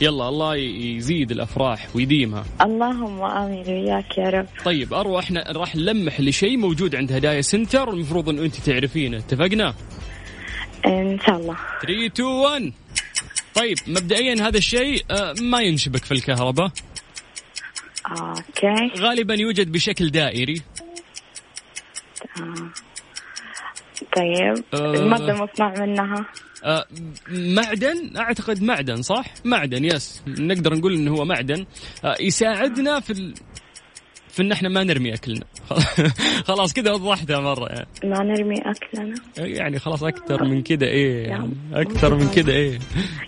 [0.00, 2.44] يلا الله يزيد الأفراح ويديمها.
[2.60, 4.46] اللهم آمين وياك يا رب.
[4.64, 9.18] طيب اروى إحنا راح نلمح لشيء موجود عند هدايا سنتر المفروض إنه أنت تعرفينه.
[9.18, 9.74] اتفقنا؟
[10.86, 11.56] إن شاء الله.
[11.82, 12.72] 3 2 1
[13.54, 16.70] طيب مبدئيا هذا الشيء آه، ما ينشبك في الكهرباء.
[18.10, 18.90] okay.
[18.98, 20.62] غالبا يوجد بشكل دائري.
[22.40, 22.70] آه.
[24.16, 24.94] طيب آه.
[24.94, 26.26] الماده المصنوع منها
[26.64, 26.84] آه،
[27.28, 31.66] معدن أعتقد معدن صح؟ معدن yes نقدر نقول إنه هو معدن
[32.04, 33.34] آه، يساعدنا في ال...
[34.28, 35.44] في إن إحنا ما نرمي أكلنا
[36.48, 37.88] خلاص كذا وضحتها مرة يعني.
[38.04, 41.54] ما نرمي أكلنا يعني خلاص أكثر من كذا إيه يعني.
[41.72, 42.78] أكثر من كذا إيه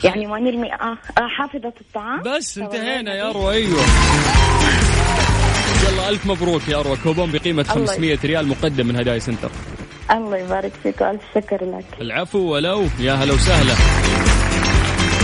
[0.05, 0.99] يعني ما نرمي آه.
[1.19, 3.81] آه حافظة الطعام بس انتهينا يا اروى أيوه
[5.87, 6.97] يلا ألف مبروك يا أروى.
[6.97, 9.51] كوبون بقيمة الله 500 ريال مقدم من هدايا Center.
[10.11, 11.85] الله يبارك فيك وألف شكر لك.
[12.01, 12.87] العفو ولو.
[13.01, 13.75] يا هلا وسهلا.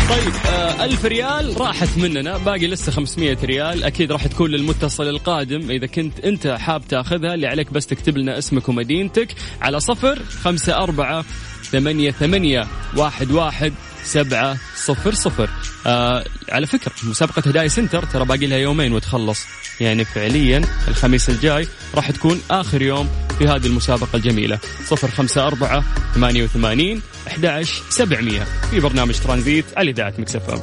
[0.08, 2.38] طيب آه ألف ريال راحت مننا.
[2.38, 3.84] باقي لسه 500 ريال.
[3.84, 5.70] أكيد راح تكون للمتصل القادم.
[5.70, 9.28] إذا كنت أنت حاب تاخذها اللي عليك بس تكتب لنا اسمك ومدينتك.
[9.62, 11.24] على صفر خمسة أربعة
[11.62, 13.72] ثمانية ثمانية واحد واحد
[14.04, 15.50] سبعة صفر صفر.
[15.86, 19.46] آه على فكرة مسابقة هدايا Center ترى باقي لها يومين وتخلص.
[19.80, 23.08] يعني فعليا الخميس الجاي راح تكون آخر يوم
[23.38, 24.58] في هذه المسابقة الجميلة.
[24.86, 25.84] صفر خمسة أربعة
[26.14, 28.46] ثمانية وثمانين أحد سبعمية.
[28.70, 30.60] في برنامج ترانزيت على إذاعة Mix FM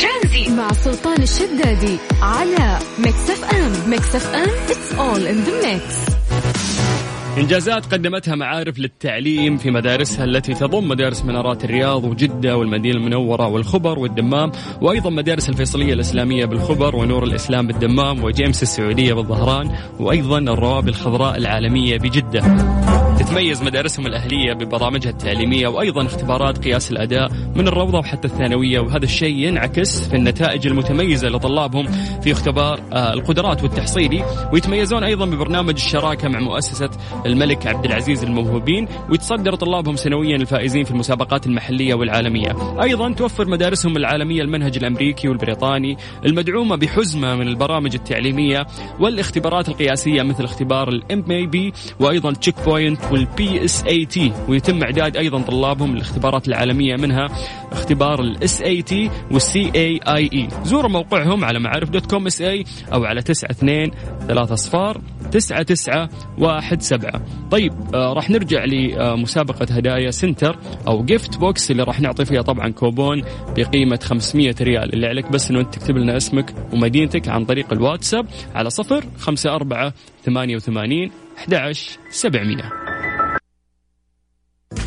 [0.00, 3.90] ترانزيت مع سلطان الشدادي على Mix FM.
[3.90, 6.19] Mix FM it's all in the mix.
[7.38, 13.98] إنجازات قدمتها معارف للتعليم في مدارسها التي تضم مدارس منارات الرياض وجدة والمدينة المنورة والخبر
[13.98, 21.36] والدمام وأيضا مدارس الفيصلية الإسلامية بالخبر ونور الإسلام بالدمام وجيمس السعودية بالظهران وأيضا الروابي الخضراء
[21.36, 22.40] العالمية بجدة.
[23.20, 29.36] تتميز مدارسهم الأهلية ببرامجها التعليمية وأيضا اختبارات قياس الأداء من الروضة وحتى الثانوية وهذا الشيء
[29.36, 31.86] ينعكس في النتائج المتميزة لطلابهم
[32.22, 36.90] في اختبار آه، القدرات والتحصيلي ويتميزون أيضا ببرنامج الشراكة مع مؤسسة
[37.26, 42.80] الملك عبد العزيز الموهوبين ويتصدر طلابهم سنويا الفائزين في المسابقات المحلية والعالمية.
[42.82, 48.66] أيضا توفر مدارسهم العالمية المنهج الأمريكي والبريطاني المدعومة بحزمة من البرامج التعليمية
[49.00, 56.48] والاختبارات القياسية مثل اختبار ال MAP وأيضا Checkpoint وال PSAT ويتم اعداد أيضا طلابهم للاختبارات
[56.48, 57.28] العالمية منها
[57.72, 63.90] اختبار ال SAT وال CAIE زوروا موقعهم على معارف dot com SA أو على 92
[64.28, 65.00] 3 اصفار
[65.32, 67.22] 99 واحد سبعة.
[67.50, 72.68] طيب آه راح نرجع لمسابقة هدايا center أو gift box اللي راح نعطي فيها طبعا
[72.68, 73.22] كوبون
[73.56, 74.92] بقيمة 500 ريال.
[74.94, 79.54] اللي عليك بس أنه أنت تكتب لنا اسمك ومدينتك عن طريق الواتساب على صفر خمسة
[79.54, 79.92] أربعة
[80.24, 82.89] ثمانية وثمانين 11 700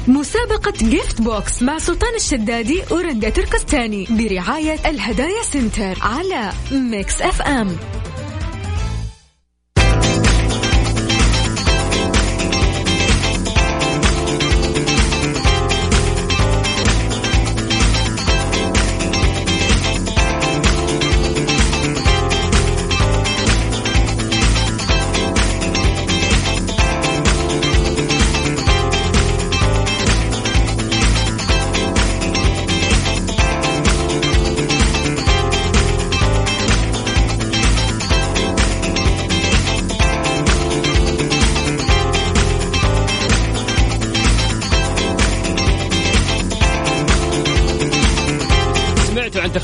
[0.08, 7.78] مسابقة gift box مع سلطان الشدادي ورندا تركستاني برعاية الهدايا center على Mix FM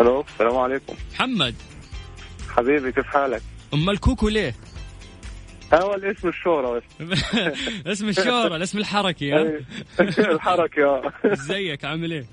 [0.00, 0.94] ألو السلام عليكم.
[1.14, 1.54] محمد.
[2.48, 3.42] حبيبي كيف حالك؟
[3.74, 4.54] أم الكوكو ليه؟
[5.72, 6.82] اول اسم الشهرة بس.
[7.92, 9.60] اسم الشهرة الاسم الحركي ها؟ إيه.
[10.34, 12.24] الحركة ازيك؟ عامل إيه؟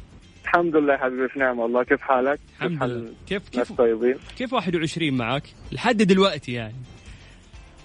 [0.44, 3.12] الحمد لله حبيبي في نعمة الله كيف حالك؟ الحمد لله.
[3.28, 6.76] كيف كيف طيبين؟ كيف 21 معك؟ لحد دلوقتي يعني.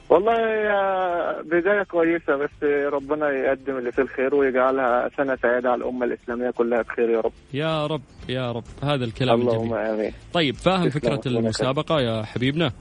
[0.09, 2.51] والله يا بداية كويسة بس
[2.93, 6.51] ربنا يقدم اللي فيه الخير ويجعلها سنة سعيدة على الأمة الإسلامية.
[6.51, 7.33] كلها بخير يا رب.
[7.55, 8.65] يا رب يا رب.
[8.83, 9.87] هذا الكلام اللهم الجميل.
[9.87, 10.13] آمين.
[10.33, 12.73] طيب فاهم فكرة المسابقة يا حبيبنا؟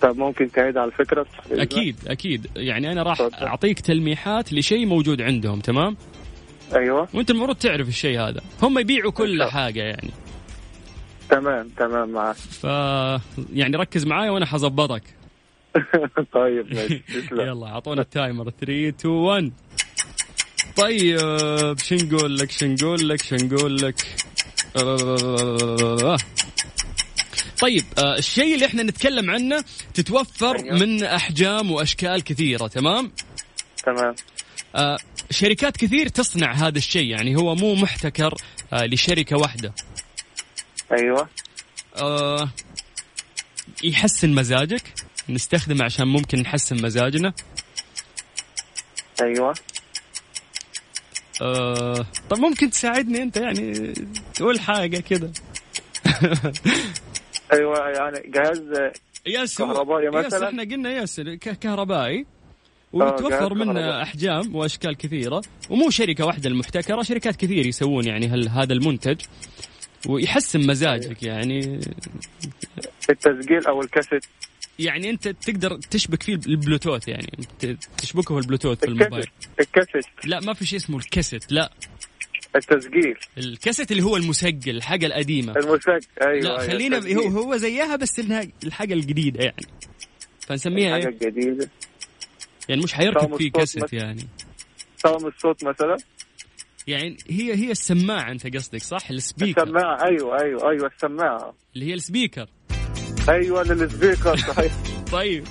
[0.00, 3.46] طب ممكن تعيد على الفكرة؟ أكيد أكيد يعني أنا راح تفضل.
[3.46, 5.96] أعطيك تلميحات لشيء موجود عندهم تمام؟
[6.74, 9.50] أيوه وأنت المفروض تعرف الشيء هذا هم يبيعوا كل الله.
[9.50, 10.10] حاجة يعني
[11.30, 12.64] تمام تمام معك ف
[13.52, 15.02] يعني ركز معايا وأنا حظبطك
[16.32, 19.52] طيب ماشي يلا أعطونا التايمر 3 2 1
[20.76, 21.18] طيب
[21.78, 23.94] شو نقول لك شو نقول لك شو نقول لك.
[27.60, 30.78] طيب آه، الشيء اللي إحنا نتكلم عنه تتوفر أيوه.
[30.78, 33.12] من أحجام وأشكال كثيرة تمام؟
[33.84, 34.14] تمام.
[34.74, 34.98] آه،
[35.30, 38.34] شركات كثير تصنع هذا الشيء يعني هو مو محتكر
[38.72, 39.74] آه، لشركة واحدة.
[40.92, 41.28] أيوه.
[41.96, 42.50] آه،
[43.84, 44.82] يحسن مزاجك؟
[45.28, 47.32] نستخدمه عشان ممكن نحسن مزاجنا؟
[49.22, 49.54] أيوه.
[51.42, 53.94] آه، طب ممكن تساعدني أنت؟ يعني
[54.34, 55.32] تقول حاجة كده.
[57.52, 58.62] أيوه يعني جهاز
[59.26, 61.20] يس كهربائي يس مثلاً؟ إحنا قلنا يس
[61.60, 62.26] كهربائي.
[62.94, 64.02] جهاز ويتوفر منه.
[64.02, 65.42] أحجام وأشكال كثيرة.
[65.70, 69.20] ومو شركة واحدة المحتكرة شركات كثير يسوون يعني هال- هذا المنتج.
[70.08, 71.80] ويحسن مزاجك يعني.
[73.10, 74.24] التسجيل أو الكاسيت.
[74.78, 77.30] يعني أنت تقدر تشبك فيه البلوتوث يعني.
[77.98, 79.26] تشبكه البلوتوث في الموبايل.
[79.60, 80.06] الكاسيت.
[80.24, 81.70] لا ما في شيء اسمه الكاسيت لا.
[82.56, 83.14] التسجيل.
[83.38, 85.52] الكاسيت اللي هو المسجل الحاجة القديمة.
[85.52, 87.18] المسجل أيوه لا أيوة، خلينا التسجيل.
[87.18, 89.66] هو هو زيها بس إنها الحاجة الجديدة يعني.
[90.40, 91.70] فنسميها إيه؟ جديده
[92.68, 93.92] يعني مش حيركب طعم فيه كاسيت.
[93.92, 94.22] يعني.
[95.04, 95.96] طعم الصوت مثلا؟
[96.86, 99.62] يعني هي هي السماعة أنت قصدك صح؟ ال speaker.
[99.62, 101.54] السماعة أيوه أيوه أيوه السماعة.
[101.74, 102.46] اللي هي ال speaker.
[103.28, 104.72] أيوه لل speaker صحيح.
[105.12, 105.44] طيب.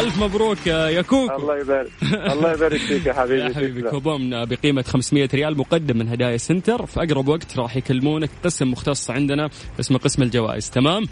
[0.00, 1.90] ألف مبروك يا كوكو الله يبارك.
[2.02, 3.82] الله يبارك فيك يا حبيبي يا حبيبي.
[3.82, 6.86] كوبون بقيمة 500 ريال مقدم من هدايا center.
[6.86, 8.30] في أقرب وقت راح يكلمونك.
[8.44, 10.70] قسم مختص عندنا اسمه قسم الجوائز.
[10.70, 11.04] تمام؟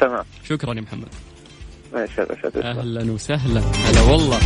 [0.00, 0.24] تمام.
[0.48, 1.08] شكرا يا محمد.
[2.56, 3.60] أهلا وسهلا.
[3.60, 4.38] هلا والله.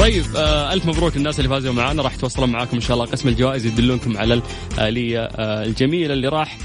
[0.00, 3.28] طيب آه ألف مبروك الناس اللي فازوا معنا راح يتواصلون معاكم إن شاء الله قسم
[3.28, 4.42] الجوائز يدلونكم على
[4.78, 6.58] الآلية آه الجميلة اللي راح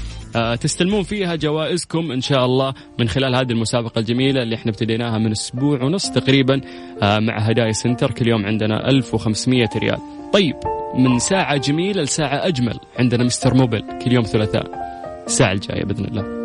[0.60, 5.30] تستلمون فيها جوائزكم إن شاء الله من خلال هذه المسابقة الجميلة اللي إحنا ابتديناها من
[5.30, 6.60] أسبوع ونص تقريبا
[7.02, 9.98] آه مع هدايا center كل يوم عندنا 1500 ريال.
[10.32, 10.56] طيب
[10.94, 14.66] من ساعة جميلة لساعة أجمل عندنا Mister Mobil كل يوم ثلاثاء.
[15.26, 16.40] الساعة الجاية بإذن الله.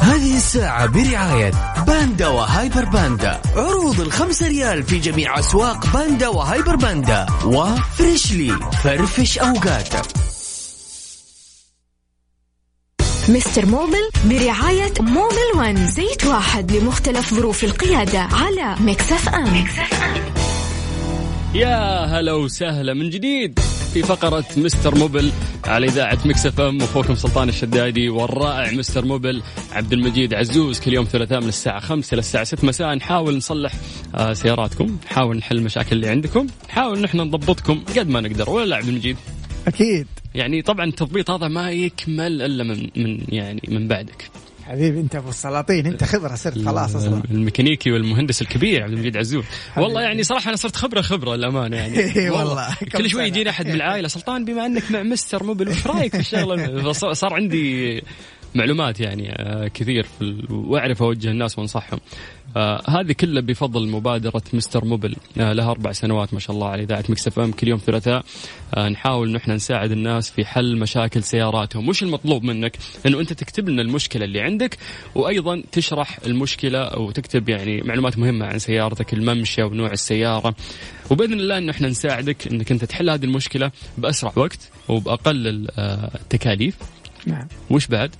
[0.00, 1.50] هذه الساعة برعاية
[1.86, 3.40] باندا وهايبر باندا.
[3.56, 7.26] عروض الخمسة ريال في جميع أسواق باندا وهايبر باندا.
[7.44, 10.35] و freshly فرفش أوقاتك.
[13.28, 19.64] Mister Mobil برعاية Mobil One زيت واحد لمختلف ظروف القيادة على Mix FM.
[21.54, 23.58] يا هلا وسهلا من جديد
[23.94, 25.32] في فقرة Mister Mobil
[25.64, 29.42] على إذاعة Mix FM أخوكم سلطان الشدادي والرائع Mister Mobil
[29.72, 30.80] عبد المجيد عزوز.
[30.80, 32.94] كل يوم ثلاثاء من الساعة 5 إلى الساعة 6 مساء.
[32.94, 33.72] نحاول نصلح
[34.14, 38.50] آه، سياراتكم نحاول نحل المشاكل اللي عندكم نحاول نحن نضبطكم قد ما نقدر.
[38.50, 39.16] ولا لا عبد المجيد؟
[39.66, 40.06] أكيد.
[40.36, 44.30] يعني طبعا التضبيط هذا ما يكمل إلا من من يعني من بعدك.
[44.66, 47.22] حبيبي أنت أبو السلاطين أنت خبرة صرت خلاص أصلا.
[47.30, 49.44] الميكانيكي والمهندس الكبير عبد المجيد عزوز.
[49.76, 51.98] والله يعني صراحة أنا صرت خبره خبرة الامانه يعني.
[52.16, 52.74] إيه والله.
[52.92, 53.22] كل شوي سنة.
[53.24, 57.34] يجيني أحد من العائلة سلطان بما أنك مع مستر موبل وش رأيك في الشغلة؟ صار
[57.34, 58.02] عندي
[58.54, 60.52] معلومات يعني آه، كثير في ال...
[60.52, 62.00] وأعرف أوجه الناس وأنصحهم.
[62.56, 66.82] آه هذه كلها بفضل مبادرة Mister Mobil آه لها أربع سنوات ما شاء الله على
[66.82, 68.24] إذاعة Mix FM كل يوم ثلاثاء
[68.78, 73.68] نحاول انه إحنا نساعد الناس في حل مشاكل سياراتهم، وش المطلوب منك؟ انه أنت تكتب
[73.68, 74.78] لنا المشكلة اللي عندك
[75.14, 80.54] وأيضا تشرح المشكلة أو تكتب يعني معلومات مهمة عن سيارتك، الممشى ونوع السيارة.
[81.10, 85.70] وبإذن الله انه إحنا نساعدك إنك أنت تحل هذه المشكلة بأسرع وقت وبأقل ال-
[86.14, 86.76] التكاليف
[87.26, 88.14] نعم وش بعد؟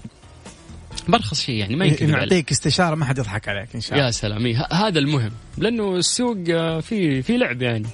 [1.08, 4.06] برخص شيء يعني ما ينكذب عليك نعطيك استشارة ما حد يضحك عليك إن شاء الله.
[4.06, 4.46] يا سلام.
[4.46, 5.30] إيه، هذا المهم.
[5.58, 7.86] لأنه السوق آه، في في لعب يعني.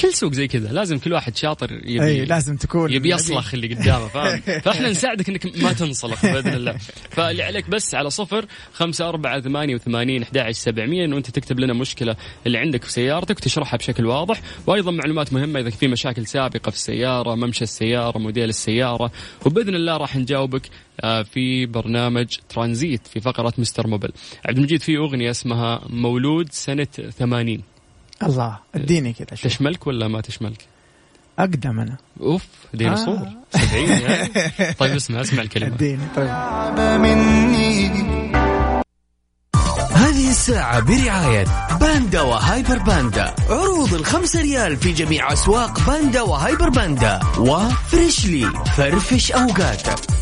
[0.00, 3.74] كل سوق زي كذا لازم كل واحد شاطر يبي اي لازم تكون يبي يصلخ اللي
[3.74, 6.76] قدامه فاهم؟ فإحنا نساعدك إنك ما تنصلخ بإذن الله.
[7.10, 12.16] فاللي عليك بس على صفر خمسة أربعة ثمانية وثمانين أحد سبعمية أنت تكتب لنا مشكلة
[12.46, 14.40] اللي عندك في سيارتك وتشرحها بشكل واضح.
[14.66, 19.12] وأيضا معلومات مهمة إذا في مشاكل سابقة في السيارة ممشى السيارة موديل السيارة.
[19.46, 20.62] وبإذن الله راح نجاوبك
[21.00, 24.12] آه، في برنامج ترانزيت في فقرة Mister Mobil.
[24.44, 26.84] عبد المجيد في أغنية اسمها مولود سنة
[27.18, 27.71] ثمانين.
[28.22, 30.66] الله اديني كذا تشملك ولا ما تشملك؟
[31.38, 31.96] أقدم أنا.
[32.20, 33.14] أوف ديناصور.
[33.14, 33.58] آه.
[33.58, 34.28] 70 يعني.
[34.78, 35.74] طيب اسمع اسمع الكلمة.
[35.74, 36.28] اديني طيب.
[39.94, 41.46] هذه الساعة برعاية
[41.80, 43.34] باندا وهايبر باندا.
[43.50, 47.20] عروض الخمسة ريال في جميع أسواق باندا وهايبر باندا.
[47.38, 50.21] و freshly فرفش أوقاتك.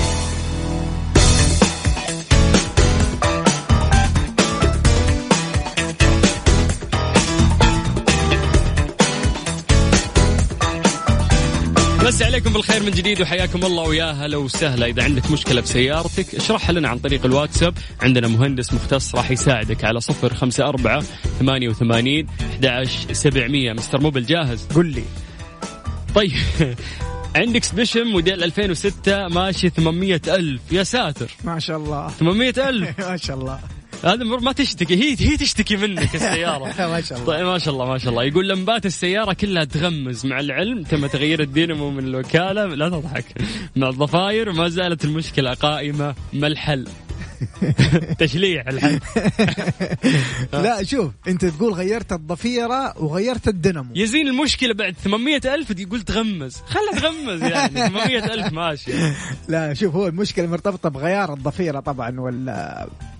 [12.11, 14.85] مسي عليكم بالخير من جديد وحياكم الله ويا هلا وسهلا.
[14.85, 17.73] إذا عندك مشكلة بسيارتك اشرحها لنا عن طريق الواتساب.
[18.01, 21.01] عندنا مهندس مختص راح يساعدك على صفر خمسة أربعة
[21.39, 22.27] ثمانية وثمانين
[23.11, 23.73] سبعمية.
[23.73, 25.03] Mister Mobil جاهز؟ قل لي.
[26.15, 26.31] طيب.
[27.35, 30.61] عندك سبيشن موديل 2006 ماشية 800 ألف.
[30.71, 31.31] يا ساتر.
[31.43, 32.09] ما شاء الله.
[32.09, 32.99] 800 ألف.
[33.09, 33.59] ما شاء الله.
[34.03, 34.95] هذا ما تشتكي.
[34.95, 36.63] هي هي تشتكي منك السيارة.
[36.91, 37.27] ما شاء الله.
[37.27, 38.23] طيب ما شاء الله ما شاء الله.
[38.23, 40.83] يقول لمبات السيارة كلها تغمز مع العلم.
[40.83, 42.65] تم تغيير الدينامو من الوكالة.
[42.65, 43.25] لا تضحك.
[43.75, 46.15] مع الضفاير وما زالت المشكلة قائمة.
[46.33, 46.87] ما الحل؟
[48.19, 48.99] تشليع الحل.
[50.63, 53.89] لا شوف انت تقول غيرت الضفيرة وغيرت الدينامو.
[53.95, 56.55] يزين المشكلة بعد 800 ألف يقول تغمز.
[56.55, 57.89] خلها تغمز يعني.
[57.89, 58.91] 800 ألف ماشي.
[59.47, 62.49] لا شوف هو المشكلة مرتبطة بغيار الضفيرة طبعا وال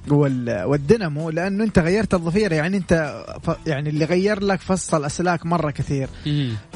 [0.09, 5.71] والدينامو لأنه أنت غيرت الضفيره يعني أنت ف يعني اللي غير لك فصل اسلاك مرة
[5.71, 6.09] كثير.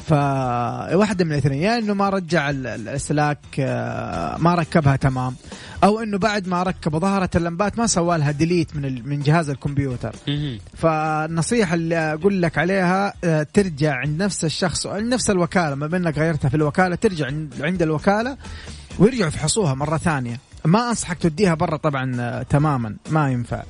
[0.07, 5.35] فواحده من الاثنين يا إنه ما رجع ال- ال- الأسلاك آه، ما ركبها تمام
[5.83, 9.49] أو إنه بعد ما ركب ظهرت اللمبات ما سوى لها ديليت من ال- من جهاز
[9.49, 10.59] الكمبيوتر مم.
[10.77, 16.49] فالنصيحة اللي أقول لك عليها آه، ترجع عند نفس الشخص نفس الوكالة ما بينك غيرتها
[16.49, 18.37] في الوكالة ترجع عند- الوكالة
[18.99, 23.63] ويرجعوا يفحصوها مرة ثانية ما أنصحك تديها برا طبعا آه، تماما ما ينفع.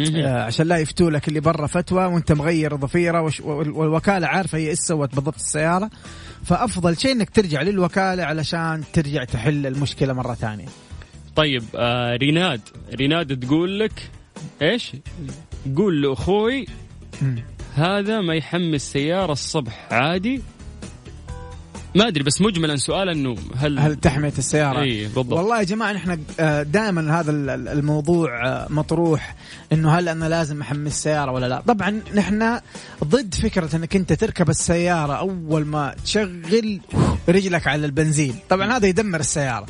[0.00, 4.78] آه، عشان لا يفتوا لك اللي برا فتوى وأنت مغير ضفيره والوكالة عارفة هي إيش
[4.78, 5.90] سوت بالضبط السيارة.
[6.44, 10.66] فأفضل شيء إنك ترجع للوكالة علشان ترجع تحل المشكلة مرة ثانية.
[11.36, 12.60] طيب آه ريناد
[12.94, 14.10] ريناد تقول لك
[14.62, 14.92] إيش؟
[15.76, 16.66] قول لأخوي.
[17.74, 20.42] هذا ما يحمل سيارة الصبح عادي؟
[21.96, 25.32] ما أدري بس مجملا سؤال إنه هل هل تحمية السيارة؟ اي بالضبط.
[25.32, 26.18] والله يا جماعة نحن
[26.70, 29.34] دائما هذا ال- ال- الموضوع آه، مطروح
[29.72, 32.58] إنه هل أنا لازم احمل السيارة ولا لا؟ طبعا نحن
[33.04, 36.80] ضد فكرة إنك أنت تركب السيارة أول ما تشغل
[37.28, 38.34] رجلك على البنزين.
[38.48, 39.66] طبعا هذا يدمر السيارة.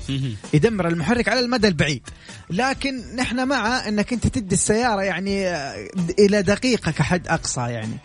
[0.55, 2.03] يدمر المحرك على المدى البعيد.
[2.51, 5.75] لكن نحن مع إنك أنت تدي السيارة يعني آه،
[6.19, 7.97] إلى دقيقة كحد أقصى يعني.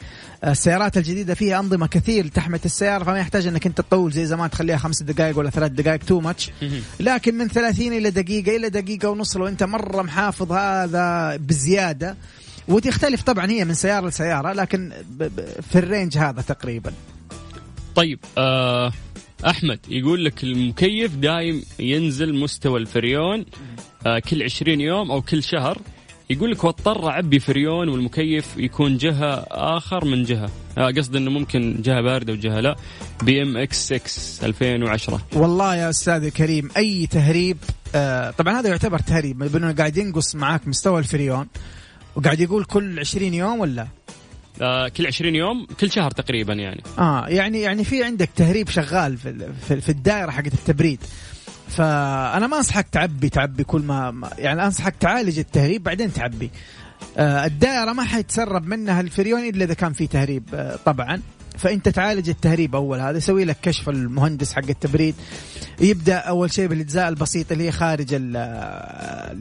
[0.45, 4.77] السيارات الجديدة فيها أنظمة كثير لتحمية السيارة فما يحتاج إنك أنت تطول زي زمان تخليها
[4.77, 6.51] خمس دقائق ولا ثلاث دقائق تو ماتش.
[6.99, 12.17] لكن من 30 إلى دقيقة إلى دقيقة ونص لو أنت مرة محافظ هذا بزيادة.
[12.67, 14.91] وتختلف طبعا هي من سيارة لسيارة لكن
[15.71, 16.93] في ال range هذا تقريبا.
[17.95, 18.91] طيب آه
[19.47, 23.45] أحمد يقول لك المكيف دايم ينزل مستوى الفريون
[24.05, 25.81] آه كل 20 يوم أو كل شهر.
[26.31, 30.49] يقول لك واضطر اعبي فريون والمكيف يكون جهة آخر من جهة.
[30.77, 32.75] آه قصد إنه ممكن جهة باردة وجهة لا.
[33.23, 37.57] BM X6 2010 والله يا أستاذ الكريم أي تهريب
[37.95, 41.47] آه طبعا هذا يعتبر تهريب بأنه قاعد ينقص معاك مستوى الفريون
[42.15, 43.87] وقاعد يقول كل 20 يوم ولا؟
[44.61, 46.83] آه كل 20 يوم كل شهر تقريبا يعني.
[46.99, 50.99] آه يعني يعني في عندك تهريب شغال في في, في الدائرة حقت التبريد.
[51.77, 56.51] فأنا ما أنصحك تعبي تعبي كل ما يعني أنصحك تعالج التهريب بعدين تعبي.
[57.17, 61.21] آه الدائرة ما حيتسرب منها الفريون إلا إذا كان في تهريب آه طبعا.
[61.57, 65.15] فانت تعالج التهريب أول هذا يسوي لك كشف المهندس حق التبريد.
[65.81, 68.35] يبدأ أول شيء بالإجزاء البسيطه اللي هي خارج ال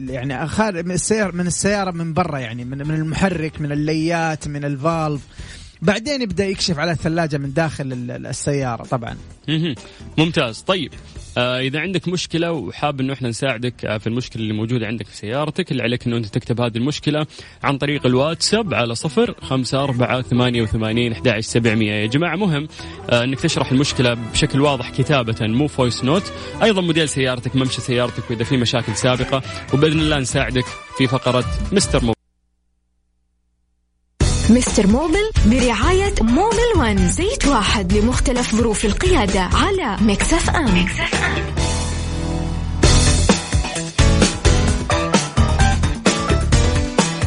[0.09, 4.65] يعني خارج من السيارة من السيارة من برا يعني من من المحرك من الليات من
[4.65, 5.21] الفالف.
[5.81, 9.15] بعدين يبدأ يكشف على الثلاجة من داخل ال- السيارة طبعا.
[10.17, 10.61] ممتاز.
[10.61, 10.91] طيب.
[10.93, 10.97] آه
[11.37, 15.71] إذا عندك مشكلة وحاب إنه إحنا نساعدك آه في المشكلة اللي موجودة عندك في سيارتك
[15.71, 17.25] اللي عليك إنه أنت تكتب هذه المشكلة
[17.63, 21.93] عن طريق الواتساب على صفر خمسة أربعة ثمانية وثمانين أحد سبعمية.
[21.93, 22.67] يا جماعة مهم
[23.09, 28.29] آه إنك تشرح المشكلة بشكل واضح كتابة مو voice note أيضا موديل سيارتك ممشى سيارتك
[28.29, 29.41] وإذا في مشاكل سابقة
[29.73, 30.65] وبإذن الله نساعدك
[30.97, 32.20] في فقرة Mister Mobil
[34.51, 41.45] Mister Mobil برعاية Mobil One زيت واحد لمختلف ظروف القيادة على Mix FM, Mix FM.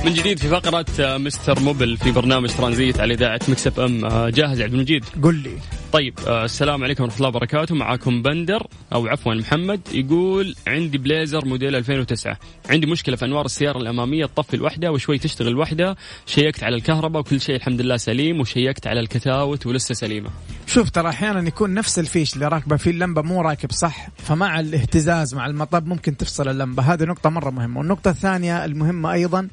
[0.05, 4.61] من جديد في فقرة Mister Mobil في برنامج ترانزيت على إذاعة Mix FM آه، جاهز
[4.61, 5.59] عبد المجيد؟ قل لي
[5.95, 7.75] طيب آه، السلام عليكم ورحمة الله وبركاته.
[7.75, 12.39] معاكم بندر أو عفوا محمد يقول عندي بليزر موديل 2009
[12.71, 17.41] عندي مشكلة في أنوار السيارة الأمامية تطفي الوحدة وشوي تشتغل الوحدة شيكت على الكهرباء وكل
[17.41, 20.31] شيء الحمد لله سليم وشيكت على ال cutout ولسه سليمة.
[20.67, 25.35] شوف ترى أحيانا يكون نفس الفيش اللي راكبة فيه اللمبة مو راكب صح فمع الاهتزاز
[25.35, 26.83] مع المطب ممكن تفصل اللمبة.
[26.83, 27.79] هذه نقطة مرة مهمة.
[27.79, 29.49] والنقطة الثانية المهمة أيضا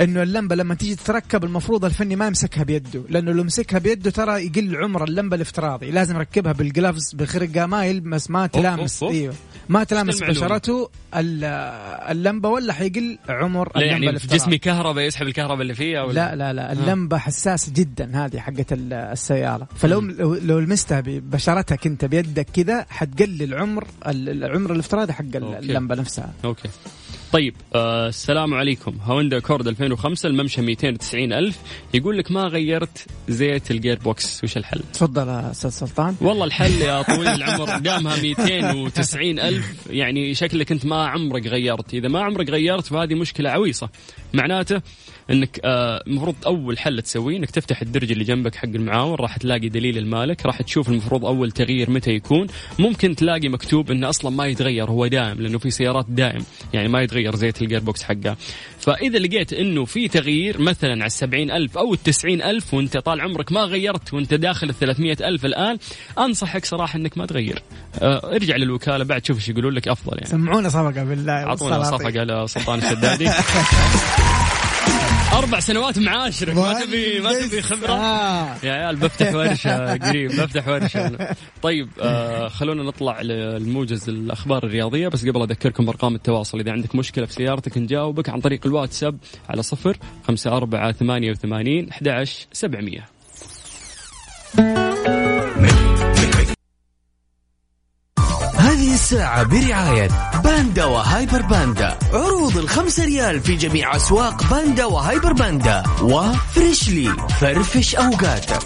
[0.00, 4.46] إنه اللمبة لما تيجي تتركب المفروض الفني ما يمسكها بيده لأنه لو مسكها بيده ترى
[4.46, 5.90] يقل عمر اللمبة الافتراضي.
[5.90, 9.12] لازم يركبها بال gloves بخرقة ما يلمس ما تلامس أوف أوف.
[9.12, 9.34] إيوه.
[9.68, 10.90] ما تلامس بشرته
[12.10, 14.36] اللمبة ولا حيقل عمر اللمبه يعني الافتراضي.
[14.36, 16.72] جسمي كهرباء يسحب الكهرباء اللي فيها ولا؟ لا لا لا.
[16.72, 19.68] اللمبة حساسة جدا هذه حقت السيارة.
[19.76, 26.32] فلو لو لو لمستها ببشرتك انت بيدك كذا حتقلل عمر العمر الافتراضي حق اللمبة نفسها.
[26.44, 26.68] أوكي.
[27.34, 28.98] طيب آه السلام عليكم.
[29.02, 31.58] هوندا أكورد 2005 الممشى 290 ألف.
[31.94, 36.16] يقول لك ما غيرت زيت ال gearbox وش الحل؟ تفضل يا أستاذ سلطان.
[36.20, 39.86] والله الحل يا طويل العمر دامها 290 ألف.
[39.90, 41.94] يعني شكلك أنت ما عمرك غيرت.
[41.94, 43.88] إذا ما عمرك غيرت فهذه مشكلة عويصة.
[44.34, 44.80] معناته
[45.30, 49.68] انك المفروض آه اول حل تسويه انك تفتح الدرج اللي جنبك حق المعاون راح تلاقي
[49.68, 52.46] دليل المالك راح تشوف المفروض اول تغيير متى يكون.
[52.78, 57.02] ممكن تلاقي مكتوب إنه أصلا ما يتغير هو دائم لأنه في سيارات دائم يعني ما
[57.02, 58.36] يتغير زيت ال gearbox حقها.
[58.84, 63.52] فإذا لقيت إنه في تغيير مثلا على السبعين ألف أو التسعين ألف وأنت طال عمرك
[63.52, 65.78] ما غيرت وأنت داخل الثلاثمية ألف الآن
[66.18, 67.62] أنصحك صراحة إنك ما تغير.
[68.02, 70.30] آه ارجع للوكالة بعد شوف إيش يقولون لك أفضل يعني.
[70.30, 73.30] سمعونا صفقة بالله أعطونا صفقة لسلطان الشدادي.
[75.34, 78.56] أربع سنوات معاشرك ما تبي ما تبي خبرة؟ آه.
[78.62, 81.34] يا عيال بفتح ورشة قريب بفتح ورشة.
[81.62, 85.08] طيب آه خلونا نطلع للموجز الأخبار الرياضية.
[85.08, 89.18] بس قبل أذكركم بارقام التواصل إذا عندك مشكلة في سيارتك نجاوبك عن طريق الواتساب
[89.48, 89.96] على صفر
[90.28, 93.08] خمسة أربعة ثمانية وثمانين أحد سبعمية.
[99.04, 100.08] الساعة برعاية
[100.44, 101.98] باندا وهايبر باندا.
[102.12, 105.82] عروض الخمسة ريال في جميع أسواق باندا وهايبر باندا.
[106.02, 108.58] وفريشلي فرفش أوقاتك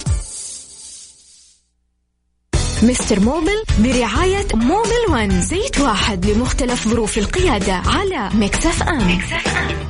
[2.83, 9.88] مستر موبل برعاية موبل ون زيت واحد لمختلف ظروف القيادة على Mix FM, Mix FM.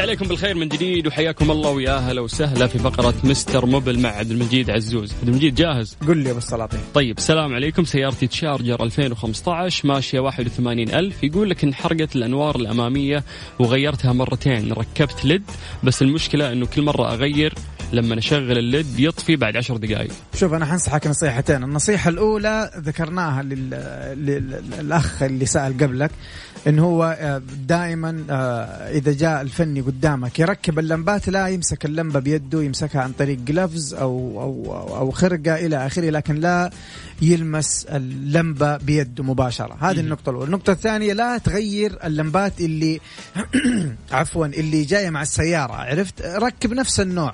[0.00, 4.30] عليكم بالخير من جديد وحياكم الله ويا أهلا وسهلا في فقرة مستر موبل مع عبد
[4.30, 6.80] المجيد عزوز، عبد المجيد جاهز؟ قل لي أبو السلاطين.
[6.94, 13.24] طيب السلام عليكم سيارتي تشارجر 2015 ماشية 81000 يقول لك انحرقت الأنوار الأمامية
[13.58, 15.42] وغيرتها مرتين ركبت LED
[15.84, 17.54] بس المشكلة إنه كل مرة أغير
[17.92, 21.64] لما نشغل ال LED يطفي بعد عشر دقائق شوف أنا حنصحك نصيحتين.
[21.64, 26.10] النصيحة الأولى ذكرناها للأخ اللي سأل قبلك
[26.66, 32.62] انه هو آه، دائما آه، إذا جاء الفني قدامك يركب اللمبات لا يمسك اللمبة بيده
[32.62, 36.70] يمسكها عن طريق جلافز أو أو أو خرقة إلى آخره لكن لا
[37.22, 39.76] يلمس اللمبة بيده مباشرة.
[39.80, 40.46] هذه النقطة الأولى.
[40.46, 43.00] النقطة الثانية لا تغير اللمبات اللي
[44.12, 47.32] عفوا اللي جاية مع السيارة عرفت؟ ركب نفس النوع.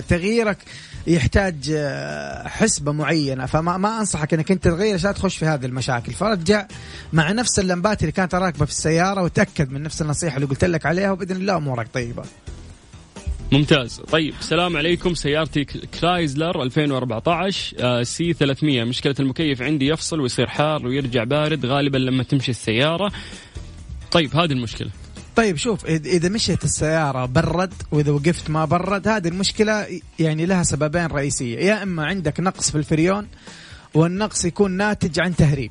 [0.00, 0.58] تغييرك
[1.06, 3.46] يحتاج آه، حسبة معينة.
[3.46, 6.12] فما ما أنصحك أنك أنت تغير عشان تخش في هذه المشاكل.
[6.12, 6.66] فرجع
[7.12, 10.86] مع نفس اللمبات اللي كانت راكبة في السيارة وتأكد من نفس النصيحة اللي قلت لك
[10.86, 12.22] عليها وبإذن الله أمورك طيبة.
[13.52, 14.00] ممتاز.
[14.12, 15.14] طيب السلام عليكم.
[15.14, 15.64] سيارتي
[16.00, 22.22] كرايزلر 2014 آه سي 300 مشكلة المكيف عندي يفصل ويصير حار ويرجع بارد غالبا لما
[22.22, 23.12] تمشي السيارة.
[24.10, 24.90] طيب هذه المشكلة.
[25.36, 31.06] طيب شوف إذا مشيت السيارة برد وإذا وقفت ما برد هذه المشكلة يعني لها سببين
[31.06, 31.58] رئيسية.
[31.58, 33.26] يا إما عندك نقص في الفريون
[33.94, 35.70] والنقص يكون ناتج عن تهريب.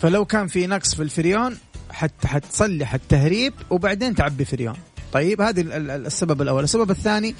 [0.00, 1.56] فلو كان في نقص في الفريون
[1.90, 4.76] حت حتصلح التهريب وبعدين تعبي فريون.
[5.12, 6.64] طيب هذه السبب الأول.
[6.64, 7.34] السبب الثاني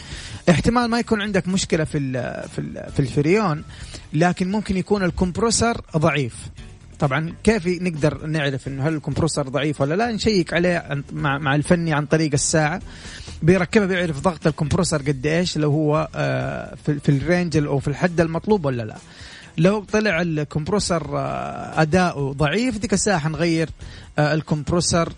[0.51, 1.99] احتمال ما يكون عندك مشكلة في
[2.57, 3.65] في في الفريون
[4.13, 6.35] لكن ممكن يكون ال compressor ضعيف.
[6.99, 11.93] طبعا كيف نقدر نعرف إنه هل ال compressor ضعيف ولا لا؟ نشيك عليه مع, الفني
[11.95, 12.81] عن طريق الساعة.
[13.43, 17.89] بيركبها بيعرف ضغط ال compressor قد إيش لو هو آه، في ال range أو في
[17.89, 18.97] الحد المطلوب ولا لا.
[19.59, 23.69] لو طلع ال compressor آه، اداؤه ضعيف ديك الساعة حنغير
[24.19, 25.13] آه، ال compressor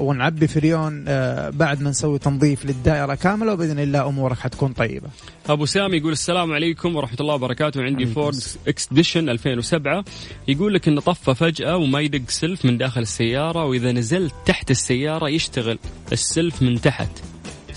[0.00, 5.08] ونعبي فريون آه، بعد ما نسوي تنظيف للدائرة كاملة وبإذن الله أمورك حتكون طيبة.
[5.48, 7.82] أبو سامي يقول السلام عليكم ورحمة الله وبركاته.
[7.82, 10.04] عندي فورد اكسبديشن 2007
[10.48, 15.28] يقول لك انه طفى فجأة وما يدق سلف من داخل السيارة وإذا نزلت تحت السيارة
[15.28, 15.78] يشتغل
[16.12, 17.10] السلف من تحت.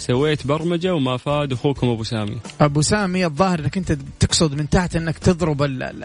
[0.08, 2.38] سويت برمجة وما فاد أخوكم أبو سامي.
[2.62, 6.04] أبو سامي الظاهر إنك أنت تقصد من تحت إنك تضرب ال- ال-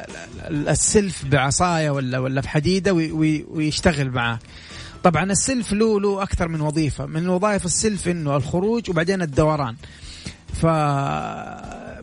[0.51, 4.39] ال- السلف بعصاية ولا ولا بحديدة وي- وي- ويشتغل معاك.
[5.05, 9.77] طبعا السلف له له أكثر من وظيفة من وظائف السلف إنه الخروج وبعدين الدوران.
[10.55, 10.67] ف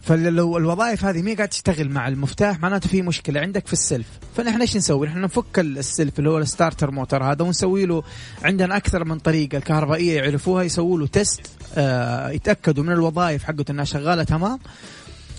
[0.05, 4.07] فلو الوظائف هذه ما قاعد تشتغل مع المفتاح معناته في مشكلة عندك في السلف.
[4.37, 8.03] فنحن إيش نسوي؟ نحن نفك السلف اللي هو ال starter motor هذا ونسوي له
[8.43, 11.41] عندنا أكثر من طريقة الكهربائية يعرفوها يسووا له test
[11.77, 14.59] آه يتأكدوا من الوظائف حقته إنها شغالة تمام.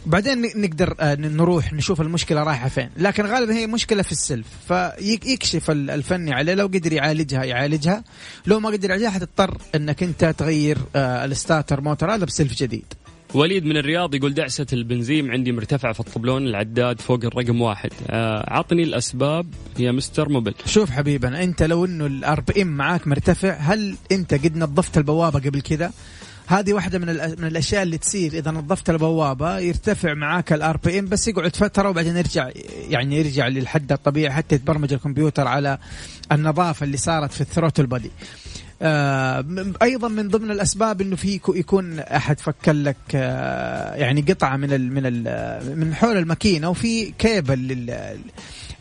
[0.07, 2.91] بعدين نقدر آه، نروح نشوف المشكلة رايحة فين.
[2.97, 4.47] لكن غالبا هي مشكلة في السلف.
[4.69, 8.05] فيكشف الفني عليه لو قدر يعالجها يعالجها.
[8.47, 12.95] لو ما قدر يعالجها حتضطر إنك أنت تغير آه، ال starter motor هذا بسلف جديد.
[13.35, 17.91] وليد من الرياض يقول دعسة البنزين عندي مرتفعة في الطبلون العداد فوق الرقم واحد.
[18.07, 19.47] آه، عطني الأسباب
[19.79, 24.57] يا مستر موبل شوف حبيبنا أنت لو إنه ال RPM معاك مرتفع هل أنت قد
[24.57, 25.93] نظفت البوابة قبل كذا؟
[26.47, 31.29] هذه واحدة من, من الأشياء اللي تصير إذا نظفت البوابة يرتفع معاك ال RPM بس
[31.29, 32.51] يقعد فترة وبعدين يرجع
[32.89, 35.79] يعني يرجع للحد الطبيعي حتى يتبرمج الكمبيوتر على
[36.33, 38.11] النظافة اللي صارت في ال throttle body
[39.83, 44.73] أيضا من ضمن الأسباب إنه في يكو- يكون أحد فك لك آه يعني قطعة من
[44.73, 48.19] ال من ال من حول الماكينة وفي كيبل لل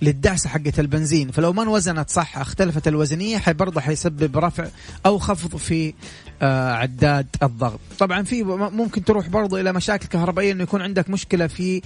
[0.01, 1.31] للدعسة حقت البنزين.
[1.31, 4.67] فلو ما انوزنت صح اختلفت الوزنية برضه حيسبب رفع
[5.05, 5.93] أو خفض في
[6.41, 7.79] آه عداد الضغط.
[7.99, 11.81] طبعا في ممكن تروح برضه إلى مشاكل كهربائية إنه يكون عندك مشكلة في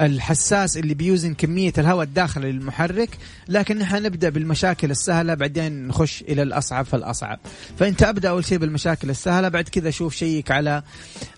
[0.00, 3.08] الحساس اللي بيوزن كمية الهواء الداخلي للمحرك
[3.48, 7.38] لكن نحن نبدأ بالمشاكل السهلة بعدين نخش إلى الأصعب فالأصعب
[7.78, 10.82] فأنت أبدأ أول شيء بالمشاكل السهلة بعد كذا شوف شيك على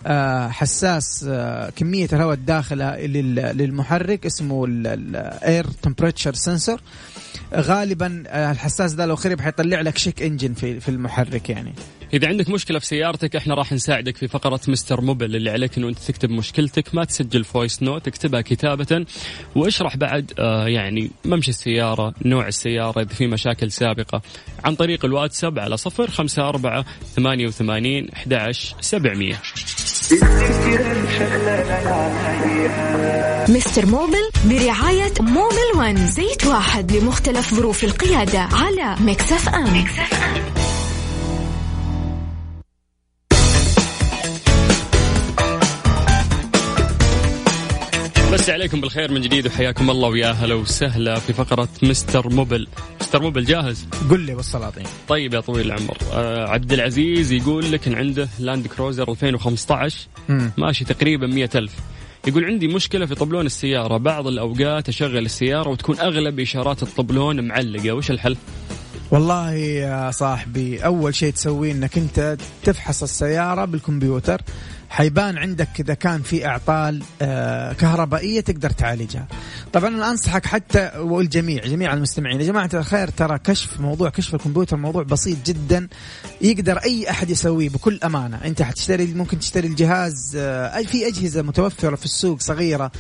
[0.07, 6.81] آه، حساس آه، كمية الهواء الداخلة لل- للمحرك اسمه ال air temperature sensor
[7.55, 11.73] غالبا آه، الحساس ده لو خرب حيطلع لك check engine في في المحرك يعني.
[12.15, 15.89] إذا عندك مشكلة في سيارتك إحنا راح نساعدك في فقرة مستر موبل اللي عليك إنه
[15.89, 16.95] أنت تكتب مشكلتك.
[16.95, 19.07] ما تسجل voice note اكتبها كتابة.
[19.57, 24.23] واشرح بعد آه يعني ممشي السيارة نوع السيارة إذا في مشاكل سابقة.
[24.65, 26.85] عن طريق الواتساب على صفر خمسة أربعة
[27.17, 28.33] ثمانية وثمانين أحد
[28.81, 29.41] سبعمية.
[33.49, 40.62] مستر موبل برعاية موبل ون زيت واحد لمختلف ظروف القيادة على مكسف أم, مكسف أم.
[48.43, 52.69] بس عليكم بالخير من جديد وحياكم الله ويا هلا وسهلا في فقرة مستر موبل.
[53.01, 54.85] مستر موبل جاهز؟ قل لي بالسلاطين.
[55.09, 60.53] طيب يا طويل العمر آه عبد العزيز يقول لك إن عنده لاند كروزر 2015 مم.
[60.59, 61.73] ماشي تقريبا مئة ألف.
[62.27, 63.97] يقول عندي مشكلة في طبلون السيارة.
[63.97, 67.93] بعض الأوقات أشغل السيارة وتكون أغلب إشارات الطبلون معلقة.
[67.93, 68.37] وش الحل؟
[69.11, 74.41] والله يا صاحبي أول شيء تسويه إنك أنت تفحص السيارة بالكمبيوتر
[74.93, 79.27] حيبان عندك إذا كان في إعطال آه كهربائية تقدر تعالجها.
[79.73, 84.77] طبعا أنا أنصحك حتى والجميع جميع المستمعين يا جماعة الخير ترى كشف موضوع كشف الكمبيوتر
[84.77, 85.89] موضوع بسيط جدا
[86.41, 91.43] يقدر أي أحد يسويه بكل أمانة، أنت حتشتري ممكن تشتري الجهاز آه أي- في أجهزة
[91.43, 92.93] متوفرة في السوق صغيرة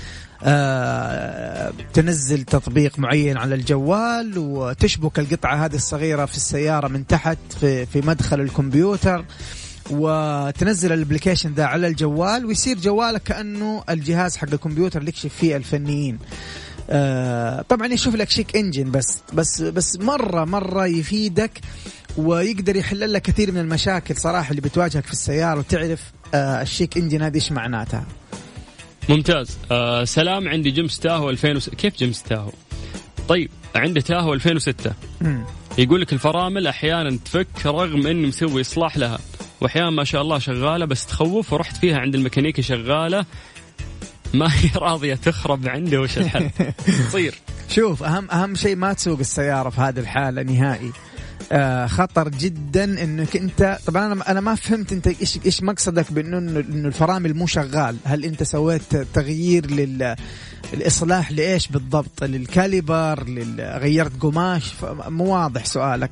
[0.45, 7.87] آه، تنزل تطبيق معين على الجوال وتشبك القطعة هذه الصغيرة في السيارة من تحت في,
[7.87, 9.25] في مدخل الكمبيوتر
[9.93, 15.57] وتنزل ال application ذا على الجوال ويصير جوالك كأنه الجهاز حق الكمبيوتر اللي يكشف فيه
[15.57, 16.19] الفنيين.
[16.91, 21.61] آه، طبعا يشوف لك check engine بس بس بس مرة مرة يفيدك
[22.17, 26.01] ويقدر يحل لك كثير من المشاكل صراحة اللي بتواجهك في السيارة وتعرف
[26.35, 28.07] آه، الشيك انجن هذه إيش معناتها.
[29.09, 29.59] ممتاز.
[29.71, 32.51] آه سلام عندي جيمس تاهو 2006 كيف جيمس تاهو؟
[33.29, 35.45] طيب عنده تاهو 2006 مم.
[35.79, 39.19] يقول لك الفرامل أحيانا تفك رغم إني مسوي إصلاح لها.
[39.63, 43.25] وأحيانا ما شاء الله شغالة بس تخوف ورحت فيها عند الميكانيكي شغالة.
[44.35, 46.51] ما هي راضية تخرب عنده وش الحل؟
[47.09, 47.35] تصير.
[47.69, 50.93] شوف أهم أهم شيء ما تسوق السيارة في هذه الحالة نهائي.
[51.53, 56.39] آه خطر جدا إنك أنت طبعا أنا أنا ما فهمت أنت إيش إيش مقصدك بأنه
[56.39, 60.17] إنه الفرامل مو شغال؟ هل أنت سويت تغيير لل
[60.75, 64.73] الإصلاح لإيش بالضبط؟ للكاليبر لل- غيرت قماش؟
[65.09, 66.11] مو واضح سؤالك.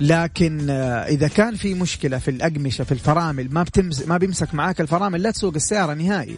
[0.00, 4.80] لكن آه، إذا كان في مشكلة في الأقمشة في الفرامل ما بتمس ما بيمسك معاك
[4.80, 6.36] الفرامل لا تسوق السيارة نهائي.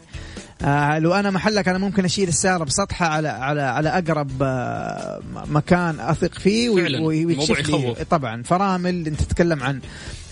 [0.63, 6.01] آه لو أنا محلك أنا ممكن أشيل السيارة بسطحها على على على أقرب آه مكان
[6.01, 7.95] أثق فيه ويكشف لي.
[8.11, 9.81] طبعا فرامل أنت تتكلم عن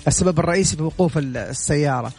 [0.09, 2.13] السبب الرئيسي في وقوف ال- السيارة.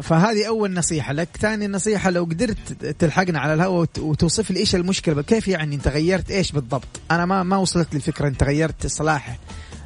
[0.00, 1.12] فهذه أول نصيحة.
[1.12, 5.74] لك ثاني نصيحة لو قدرت تلحقنا على الهواء وت- وتوصف لي إيش المشكلة كيف يعني
[5.74, 9.38] أنت غيرت إيش بالضبط؟ أنا ما ما وصلت لي الفكرة أنت غيرت اصلاح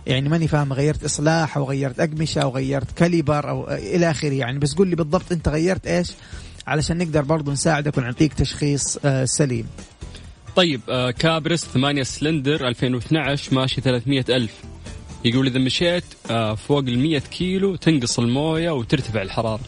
[0.06, 4.58] يعني ماني فاهم غيرت إصلاح أو غيرت أقمشة أو غيرت caliper أو إلى آخره يعني.
[4.58, 6.10] بس قول لي بالضبط أنت غيرت إيش؟
[6.66, 9.66] علشان نقدر برضو نساعدك ونعطيك تشخيص آه سليم.
[10.56, 14.52] طيب آه كابرس 8 سلندر 2012 ماشي 300 ألف.
[15.24, 19.60] يقول إذا مشيت آه فوق ال 100 كيلو تنقص الموية وترتفع الحرارة.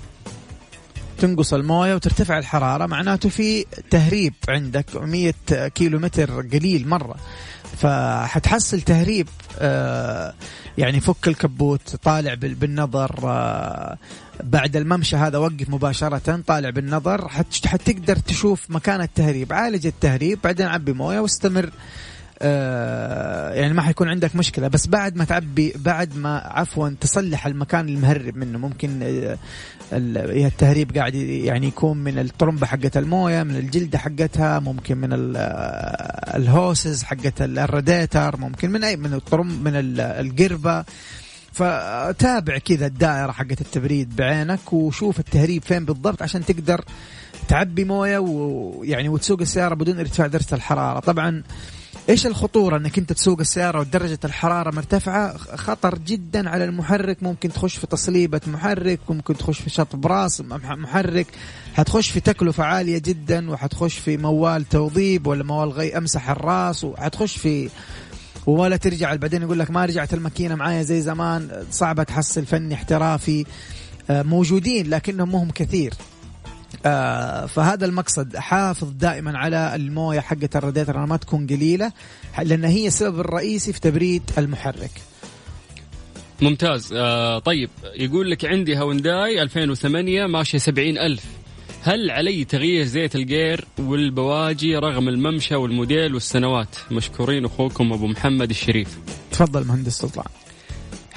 [1.19, 5.33] تنقص الموية وترتفع الحرارة معناته في تهريب عندك 100
[5.75, 7.17] كيلو متر قليل مرة.
[7.77, 9.29] فحتحصل تهريب
[9.59, 10.35] آه،
[10.79, 13.99] يعني فك الكبوت طالع بال- بالنظر آه،
[14.45, 19.53] بعد الممشى هذا وقف مباشرة طالع بالنظر حت- حتقدر تشوف مكان التهريب.
[19.53, 21.71] عالج التهريب بعدين عبي موية واستمر.
[22.41, 24.69] يعني ما حيكون عندك مشكلة.
[24.69, 28.59] بس بعد ما تعبي بعد ما عفوا تصلح المكان المهرب منه.
[28.59, 29.39] ممكن آه،
[29.93, 37.03] التهريب قاعد يعني يكون من الطرمبة حقت الموية من الجلدة حقتها ممكن من آه، الهوسز
[37.03, 40.85] حقت ال- الراديتر ممكن من أي من الطرم من ال- القربة.
[41.53, 46.85] فتابع كذا الدائرة حقت التبريد بعينك وشوف التهريب فين بالضبط عشان تقدر
[47.49, 51.01] تعبي موية ويعني وتسوق السيارة بدون إرتفاع درجة الحرارة.
[51.01, 51.43] طبعا
[52.11, 57.23] إيش الخطورة إنك أنت تسوق السيارة ودرجة الحرارة مرتفعة؟ خطر جدا على المحرك.
[57.23, 61.27] ممكن تخش في تصليبة محرك ممكن تخش في شطب راس مح- محرك.
[61.75, 67.37] حتخش في تكلفة عالية جدا وحتخش في موال توظيب ولا موال غي أمسح الراس وحتخش
[67.39, 67.69] في
[68.47, 69.15] ولا ترجع.
[69.15, 71.49] بعدين يقول لك ما رجعت الماكينة معايا زي زمان.
[71.71, 73.45] صعبة تحصل فني احترافي.
[74.11, 75.95] آه، موجودين لكنهم مهم كثير.
[76.87, 81.93] آه فهذا المقصد حافظ دائما على الموية حقة الراديتر ما تكون قليلة
[82.43, 84.91] لأن هي السبب الرئيسي في تبريد المحرك.
[86.43, 86.93] ممتاز.
[86.93, 91.25] آه طيب يقول لك عندي هونداي 2008 ماشية 70 ألف.
[91.83, 98.99] هل علي تغيير زيت الجير والبواجي رغم الممشى والموديل والسنوات؟ مشكورين أخوكم أبو محمد الشريف.
[99.33, 100.25] تفضل مهندس سلطان.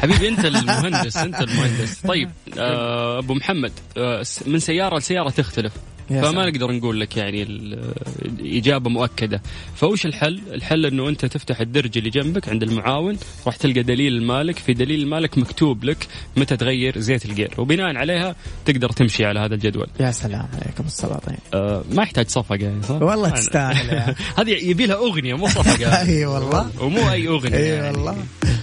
[0.03, 2.01] حبيبي أنت المهندس أنت المهندس.
[2.01, 5.73] طيب آه أبو محمد آه من سيارة لسيارة تختلف.
[6.09, 6.49] فما.
[6.49, 7.93] نقدر نقول لك يعني ال-
[8.25, 9.41] الإجابة مؤكدة.
[9.75, 14.57] فوش الحل؟ الحل إنه أنت تفتح الدرج اللي جنبك عند المعاون راح تلقى دليل المالك.
[14.59, 18.35] في دليل المالك مكتوب لك متى تغير زيت الجير وبناء عليها
[18.65, 19.87] تقدر تمشي على هذا الجدول.
[19.99, 21.37] يا سلام عليكم السلاطين.
[21.53, 26.01] آه ما يحتاج صفقة يعني صح؟ والله يعني- تستاهل هذه يبي لها أغنية مو صفقة.
[26.09, 26.69] إي والله.
[26.81, 27.97] ومو أي أغنية إي يعني.
[27.97, 28.17] والله.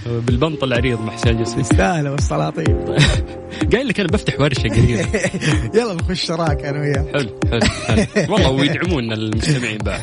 [0.05, 1.63] بالبنط العريض مع حسين جسمي.
[1.63, 2.85] تستاهلوا السلاطين
[3.73, 5.05] قايل لك أنا بفتح ورشة قريب.
[5.75, 7.13] يلا نخش شراكه أنا وياك.
[7.17, 7.29] حلو.
[7.51, 8.33] حلو حلو.
[8.33, 10.01] والله ويدعمونا المستمعين بعد.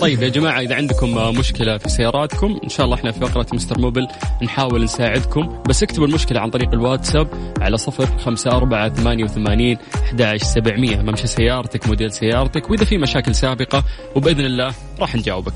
[0.00, 3.78] طيب يا جماعة إذا عندكم مشكلة في سياراتكم إن شاء الله إحنا في فقرة مستر
[3.78, 4.08] موبل
[4.42, 5.62] نحاول نساعدكم.
[5.68, 7.28] بس اكتبوا المشكلة عن طريق الواتساب
[7.60, 10.96] على صفر خمسة أربعة ثمانية وثمانين أحد سبعمية.
[10.96, 13.84] ممشى سيارتك موديل سيارتك وإذا في مشاكل سابقة
[14.16, 15.54] وبإذن الله راح نجاوبك.